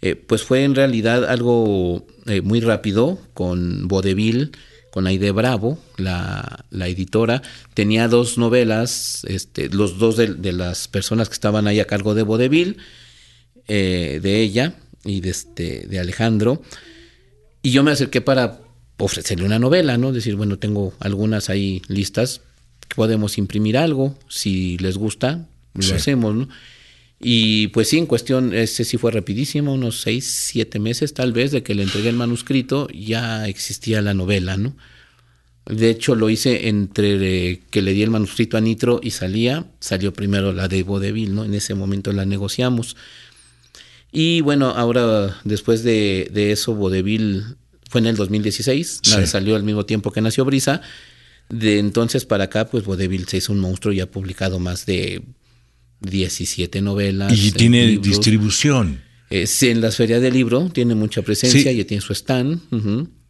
eh, 0.00 0.16
pues 0.16 0.42
fue 0.42 0.64
en 0.64 0.74
realidad 0.74 1.26
algo 1.26 2.06
eh, 2.24 2.40
muy 2.40 2.60
rápido 2.60 3.18
con 3.34 3.86
Vodevil, 3.86 4.52
con 4.90 5.06
Aide 5.06 5.30
Bravo, 5.30 5.78
la, 5.98 6.64
editora. 6.72 7.42
Tenía 7.74 8.08
dos 8.08 8.38
novelas, 8.38 9.26
este, 9.28 9.68
los 9.68 9.98
dos 9.98 10.16
de, 10.16 10.52
las 10.54 10.88
personas 10.88 11.28
que 11.28 11.34
estaban 11.34 11.66
ahí 11.66 11.80
a 11.80 11.86
cargo 11.86 12.14
de 12.14 12.22
Vodevil, 12.22 12.78
de 13.68 14.40
ella 14.40 14.72
y 15.04 15.20
de, 15.20 15.28
este, 15.28 15.86
de 15.86 15.98
Alejandro. 15.98 16.62
Y 17.60 17.72
yo 17.72 17.82
me 17.82 17.90
acerqué 17.90 18.22
para 18.22 18.60
ofrecerle 18.96 19.44
una 19.44 19.58
novela, 19.58 19.98
¿no? 19.98 20.12
Decir, 20.12 20.36
bueno, 20.36 20.58
tengo 20.58 20.94
algunas 20.98 21.50
ahí 21.50 21.82
listas, 21.88 22.40
podemos 22.94 23.38
imprimir 23.38 23.76
algo, 23.76 24.16
si 24.28 24.78
les 24.78 24.96
gusta, 24.96 25.46
lo 25.74 25.94
hacemos, 25.94 26.34
¿no? 26.34 26.48
Y 27.18 27.68
pues 27.68 27.88
sí, 27.88 27.98
en 27.98 28.06
cuestión, 28.06 28.54
ese 28.54 28.84
sí 28.84 28.98
fue 28.98 29.10
rapidísimo, 29.10 29.72
unos 29.72 30.02
seis, 30.02 30.26
siete 30.26 30.78
meses 30.78 31.14
tal 31.14 31.32
vez 31.32 31.50
de 31.50 31.62
que 31.62 31.74
le 31.74 31.82
entregué 31.82 32.10
el 32.10 32.16
manuscrito, 32.16 32.88
ya 32.88 33.48
existía 33.48 34.02
la 34.02 34.12
novela, 34.12 34.56
¿no? 34.56 34.76
De 35.64 35.90
hecho, 35.90 36.14
lo 36.14 36.30
hice 36.30 36.68
entre 36.68 37.62
que 37.70 37.82
le 37.82 37.92
di 37.92 38.02
el 38.02 38.10
manuscrito 38.10 38.56
a 38.56 38.60
Nitro 38.60 39.00
y 39.02 39.10
salía, 39.10 39.66
salió 39.80 40.12
primero 40.12 40.52
la 40.52 40.68
de 40.68 40.82
Vodevil, 40.82 41.34
¿no? 41.34 41.44
En 41.44 41.54
ese 41.54 41.74
momento 41.74 42.12
la 42.12 42.24
negociamos. 42.24 42.96
Y 44.12 44.42
bueno, 44.42 44.70
ahora 44.70 45.40
después 45.44 45.82
de, 45.82 46.28
de 46.32 46.52
eso, 46.52 46.74
Vodevil 46.74 47.56
fue 47.88 48.00
en 48.00 48.06
el 48.06 48.16
2016, 48.16 49.00
salió 49.24 49.56
al 49.56 49.64
mismo 49.64 49.86
tiempo 49.86 50.12
que 50.12 50.20
nació 50.20 50.44
Brisa. 50.44 50.82
De 51.48 51.78
entonces 51.78 52.24
para 52.24 52.44
acá, 52.44 52.68
pues 52.68 52.84
Vodevil 52.84 53.26
se 53.28 53.38
hizo 53.38 53.52
un 53.52 53.60
monstruo 53.60 53.92
y 53.92 54.00
ha 54.00 54.10
publicado 54.10 54.58
más 54.58 54.86
de 54.86 55.22
17 56.00 56.82
novelas. 56.82 57.32
Y 57.32 57.52
tiene 57.52 57.98
distribución. 57.98 59.02
Eh, 59.30 59.46
sí, 59.46 59.68
en 59.68 59.80
las 59.80 59.96
ferias 59.96 60.22
del 60.22 60.34
libro 60.34 60.68
tiene 60.72 60.94
mucha 60.94 61.22
presencia, 61.22 61.72
y 61.72 61.84
tiene 61.84 62.00
su 62.00 62.12
stand. 62.12 62.60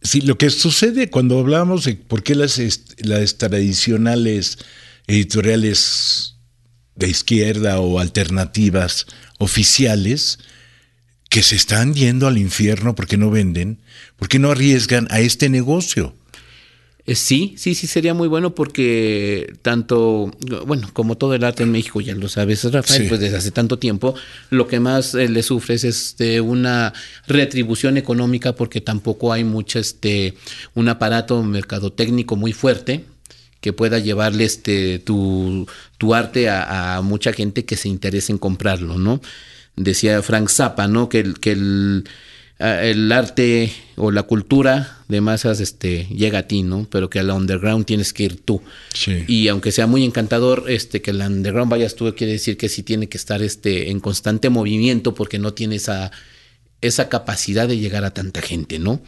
Sí, 0.01 0.21
lo 0.21 0.37
que 0.37 0.49
sucede 0.49 1.09
cuando 1.09 1.39
hablamos 1.39 1.85
de 1.85 1.95
por 1.95 2.23
qué 2.23 2.35
las, 2.35 2.61
las 2.99 3.37
tradicionales 3.37 4.59
editoriales 5.07 6.35
de 6.95 7.09
izquierda 7.09 7.79
o 7.79 7.99
alternativas 7.99 9.07
oficiales 9.39 10.39
que 11.29 11.43
se 11.43 11.55
están 11.55 11.93
yendo 11.93 12.27
al 12.27 12.37
infierno 12.37 12.95
porque 12.95 13.17
no 13.17 13.29
venden, 13.29 13.81
porque 14.17 14.39
no 14.39 14.51
arriesgan 14.51 15.07
a 15.09 15.19
este 15.19 15.49
negocio. 15.49 16.15
Eh, 17.07 17.15
sí, 17.15 17.55
sí, 17.57 17.73
sí, 17.73 17.87
sería 17.87 18.13
muy 18.13 18.27
bueno 18.27 18.53
porque 18.53 19.55
tanto, 19.61 20.29
bueno, 20.65 20.89
como 20.91 21.15
todo 21.15 21.33
el 21.35 21.45
arte 21.45 21.63
en 21.63 21.71
México, 21.71 22.01
ya 22.01 22.13
lo 22.13 22.27
sabes, 22.27 22.69
Rafael, 22.69 23.07
pues 23.07 23.21
desde 23.21 23.37
hace 23.37 23.51
tanto 23.51 23.79
tiempo, 23.79 24.13
lo 24.49 24.67
que 24.67 24.81
más 24.81 25.15
eh, 25.15 25.29
le 25.29 25.41
sufre 25.41 25.75
es 25.75 25.85
este, 25.85 26.41
una 26.41 26.91
retribución 27.25 27.95
económica 27.95 28.55
porque 28.55 28.81
tampoco 28.81 29.31
hay 29.31 29.45
mucho, 29.45 29.79
este, 29.79 30.33
un 30.75 30.89
aparato 30.89 31.41
mercadotécnico 31.43 32.35
muy 32.35 32.51
fuerte 32.51 33.05
que 33.61 33.71
pueda 33.71 33.99
llevarle 33.99 34.43
este, 34.43 34.99
tu, 34.99 35.65
tu 35.97 36.13
arte 36.13 36.49
a, 36.49 36.97
a 36.97 37.01
mucha 37.01 37.31
gente 37.31 37.63
que 37.63 37.77
se 37.77 37.87
interese 37.87 38.33
en 38.33 38.37
comprarlo, 38.37 38.97
¿no? 38.97 39.21
decía 39.77 40.21
Frank 40.21 40.49
Zappa, 40.49 40.87
¿no? 40.87 41.07
Que, 41.07 41.19
el, 41.19 41.39
que 41.39 41.51
el, 41.53 42.03
el, 42.59 43.11
arte 43.11 43.71
o 43.95 44.11
la 44.11 44.23
cultura 44.23 44.97
de 45.07 45.21
masas 45.21 45.59
este, 45.59 46.05
llega 46.05 46.39
a 46.39 46.47
ti, 46.47 46.63
¿no? 46.63 46.87
Pero 46.89 47.09
que 47.09 47.19
al 47.19 47.29
underground 47.29 47.85
tienes 47.85 48.13
que 48.13 48.23
ir 48.23 48.41
tú. 48.41 48.61
Y 49.27 49.47
aunque 49.47 49.71
sea 49.71 49.87
muy 49.87 50.03
encantador, 50.03 50.65
este, 50.67 51.01
que 51.01 51.11
el 51.11 51.21
underground 51.21 51.71
vayas 51.71 51.95
tú, 51.95 52.13
quiere 52.15 52.33
decir 52.33 52.57
que 52.57 52.69
sí 52.69 52.83
tiene 52.83 53.07
que 53.07 53.17
estar 53.17 53.41
este, 53.41 53.91
en 53.91 53.99
constante 53.99 54.49
movimiento 54.49 55.13
porque 55.13 55.39
no 55.39 55.53
tiene 55.53 55.75
esa, 55.75 56.11
esa 56.81 57.09
capacidad 57.09 57.67
de 57.67 57.77
llegar 57.77 58.03
a 58.03 58.13
tanta 58.13 58.41
gente, 58.41 58.79
¿no? 58.79 59.01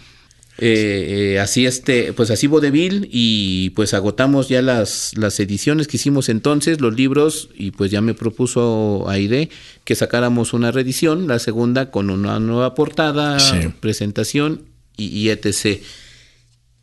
Eh, 0.61 1.35
eh, 1.35 1.39
así 1.39 1.65
este, 1.65 2.11
pues 2.11 2.31
así 2.31 2.47
Vodevil 2.47 3.07
y 3.09 3.69
pues 3.71 3.93
agotamos 3.93 4.49
ya 4.49 4.61
las, 4.61 5.17
las 5.17 5.39
ediciones 5.39 5.87
que 5.87 5.95
hicimos 5.95 6.27
entonces, 6.27 6.81
los 6.81 6.93
libros 6.93 7.49
y 7.55 7.71
pues 7.71 7.91
ya 7.91 8.01
me 8.01 8.13
propuso 8.13 9.05
Aide 9.07 9.49
que 9.85 9.95
sacáramos 9.95 10.51
una 10.51 10.71
reedición, 10.71 11.27
la 11.27 11.39
segunda 11.39 11.91
con 11.91 12.09
una 12.09 12.41
nueva 12.41 12.75
portada, 12.75 13.37
presentación 13.79 14.63
y, 14.97 15.29
etc. 15.29 15.81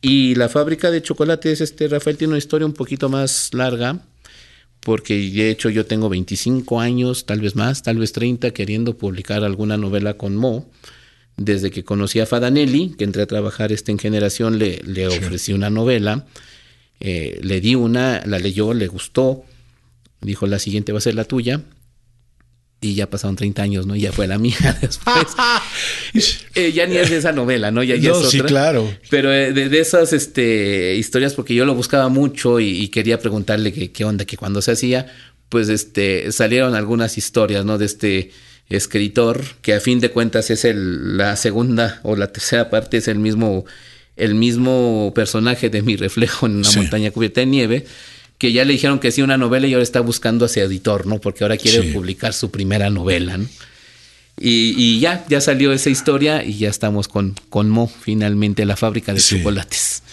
Y 0.01 0.33
la 0.33 0.49
fábrica 0.49 0.89
de 0.89 1.03
chocolates, 1.03 1.61
este 1.61 1.87
Rafael 1.87 2.17
tiene 2.17 2.31
una 2.31 2.39
historia 2.39 2.65
un 2.65 2.73
poquito 2.73 3.09
más 3.09 3.53
larga 3.53 4.01
porque 4.79 5.13
de 5.29 5.51
hecho 5.51 5.69
yo 5.69 5.85
tengo 5.85 6.09
25 6.09 6.79
años, 6.79 7.27
tal 7.27 7.41
vez 7.41 7.55
más, 7.55 7.83
tal 7.83 7.99
vez 7.99 8.11
30, 8.11 8.51
queriendo 8.51 8.97
publicar 8.97 9.43
alguna 9.43 9.77
novela 9.77 10.15
con 10.15 10.35
Mo 10.35 10.67
desde 11.37 11.69
que 11.71 11.83
conocí 11.83 12.19
a 12.19 12.25
Fadanelli, 12.25 12.95
que 12.97 13.03
entré 13.03 13.21
a 13.21 13.27
trabajar 13.27 13.71
este 13.71 13.91
en 13.91 13.99
generación, 13.99 14.57
le, 14.57 14.81
le 14.83 15.07
ofrecí 15.07 15.53
una 15.53 15.69
novela, 15.69 16.25
eh, 16.99 17.39
le 17.43 17.61
di 17.61 17.75
una, 17.75 18.23
la 18.25 18.39
leyó, 18.39 18.73
le 18.73 18.87
gustó, 18.87 19.45
dijo 20.21 20.47
la 20.47 20.57
siguiente 20.59 20.91
va 20.91 20.97
a 20.97 21.01
ser 21.01 21.13
la 21.13 21.25
tuya, 21.25 21.61
y 22.81 22.93
ya 22.95 23.09
pasaron 23.09 23.35
30 23.35 23.61
años, 23.61 23.87
¿no? 23.87 23.95
Y 23.95 24.01
ya 24.01 24.11
fue 24.11 24.27
la 24.27 24.37
mía 24.37 24.77
después. 24.81 25.27
Eh, 26.55 26.71
ya 26.71 26.87
ni 26.87 26.97
es 26.97 27.11
de 27.11 27.17
esa 27.17 27.31
novela, 27.31 27.69
¿no? 27.69 27.83
Ya, 27.83 27.93
es 27.93 28.07
otra. 28.07 28.29
Sí, 28.29 28.41
claro. 28.41 28.91
Pero 29.11 29.31
eh, 29.31 29.53
de, 29.53 29.79
esas 29.79 30.13
este, 30.13 30.95
historias, 30.95 31.35
porque 31.35 31.53
yo 31.53 31.65
lo 31.65 31.75
buscaba 31.75 32.09
mucho 32.09 32.59
y, 32.59 32.87
quería 32.87 33.19
preguntarle 33.19 33.91
qué 33.91 34.05
onda, 34.05 34.25
que 34.25 34.37
cuando 34.37 34.63
se 34.63 34.71
hacía, 34.71 35.13
pues 35.49 35.69
este, 35.69 36.31
salieron 36.31 36.73
algunas 36.73 37.19
historias, 37.19 37.65
¿no? 37.65 37.77
De 37.77 37.85
este 37.85 38.31
escritor, 38.69 39.43
que 39.61 39.73
a 39.73 39.79
fin 39.79 39.99
de 39.99 40.11
cuentas 40.11 40.49
es 40.49 40.65
el, 40.65 41.17
la 41.17 41.35
segunda 41.35 41.99
o 42.03 42.15
la 42.15 42.31
tercera 42.31 42.69
parte, 42.69 42.97
es 42.97 43.07
el 43.07 43.19
mismo, 43.19 43.65
el 44.15 44.35
mismo 44.35 45.11
personaje 45.15 45.69
de 45.69 45.81
mi 45.81 45.95
reflejo 45.95 46.45
en 46.45 46.57
una 46.57 46.71
montaña 46.71 47.11
cubierta 47.11 47.41
de 47.41 47.47
nieve, 47.47 47.85
que 48.37 48.51
ya 48.51 48.65
le 48.65 48.73
dijeron 48.73 48.99
que 48.99 49.11
sí 49.11 49.21
una 49.21 49.37
novela 49.37 49.67
y 49.67 49.73
ahora 49.73 49.83
está 49.83 50.01
buscando 50.01 50.45
a 50.45 50.47
ese 50.47 50.61
editor, 50.61 51.07
¿no? 51.07 51.19
Porque 51.19 51.43
ahora 51.43 51.57
quiere 51.57 51.91
publicar 51.91 52.33
su 52.33 52.51
primera 52.51 52.89
novela, 52.89 53.37
¿no? 53.37 53.47
Y, 54.39 54.99
ya, 54.99 55.25
ya 55.27 55.41
salió 55.41 55.73
esa 55.73 55.89
historia 55.89 56.43
y 56.43 56.59
ya 56.59 56.69
estamos 56.69 57.07
con, 57.07 57.35
con 57.49 57.69
Mo, 57.71 57.87
finalmente, 57.87 58.65
la 58.65 58.75
fábrica 58.75 59.11
de 59.11 59.19
chocolates. 59.19 60.03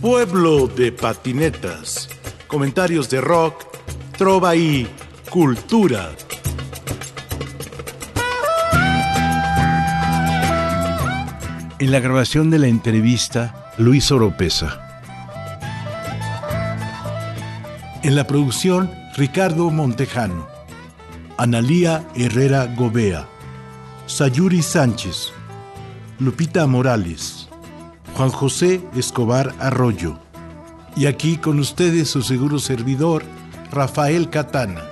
Pueblo 0.00 0.68
de 0.68 0.92
patinetas, 0.92 2.08
comentarios 2.46 3.10
de 3.10 3.20
rock, 3.20 3.69
trova 4.20 4.54
y 4.54 4.86
cultura. 5.30 6.10
En 11.78 11.90
la 11.90 12.00
grabación 12.00 12.50
de 12.50 12.58
la 12.58 12.66
entrevista, 12.66 13.72
Luis 13.78 14.12
Oropesa. 14.12 15.02
En 18.02 18.14
la 18.14 18.26
producción, 18.26 18.90
Ricardo 19.16 19.70
Montejano. 19.70 20.46
Analía 21.38 22.06
Herrera 22.14 22.66
Gobea. 22.66 23.26
Sayuri 24.04 24.60
Sánchez. 24.60 25.32
Lupita 26.18 26.66
Morales. 26.66 27.48
Juan 28.18 28.28
José 28.28 28.82
Escobar 28.94 29.54
Arroyo. 29.60 30.18
Y 30.94 31.06
aquí 31.06 31.38
con 31.38 31.58
ustedes 31.58 32.10
su 32.10 32.20
seguro 32.20 32.58
servidor, 32.58 33.24
Rafael 33.72 34.28
Catana. 34.28 34.89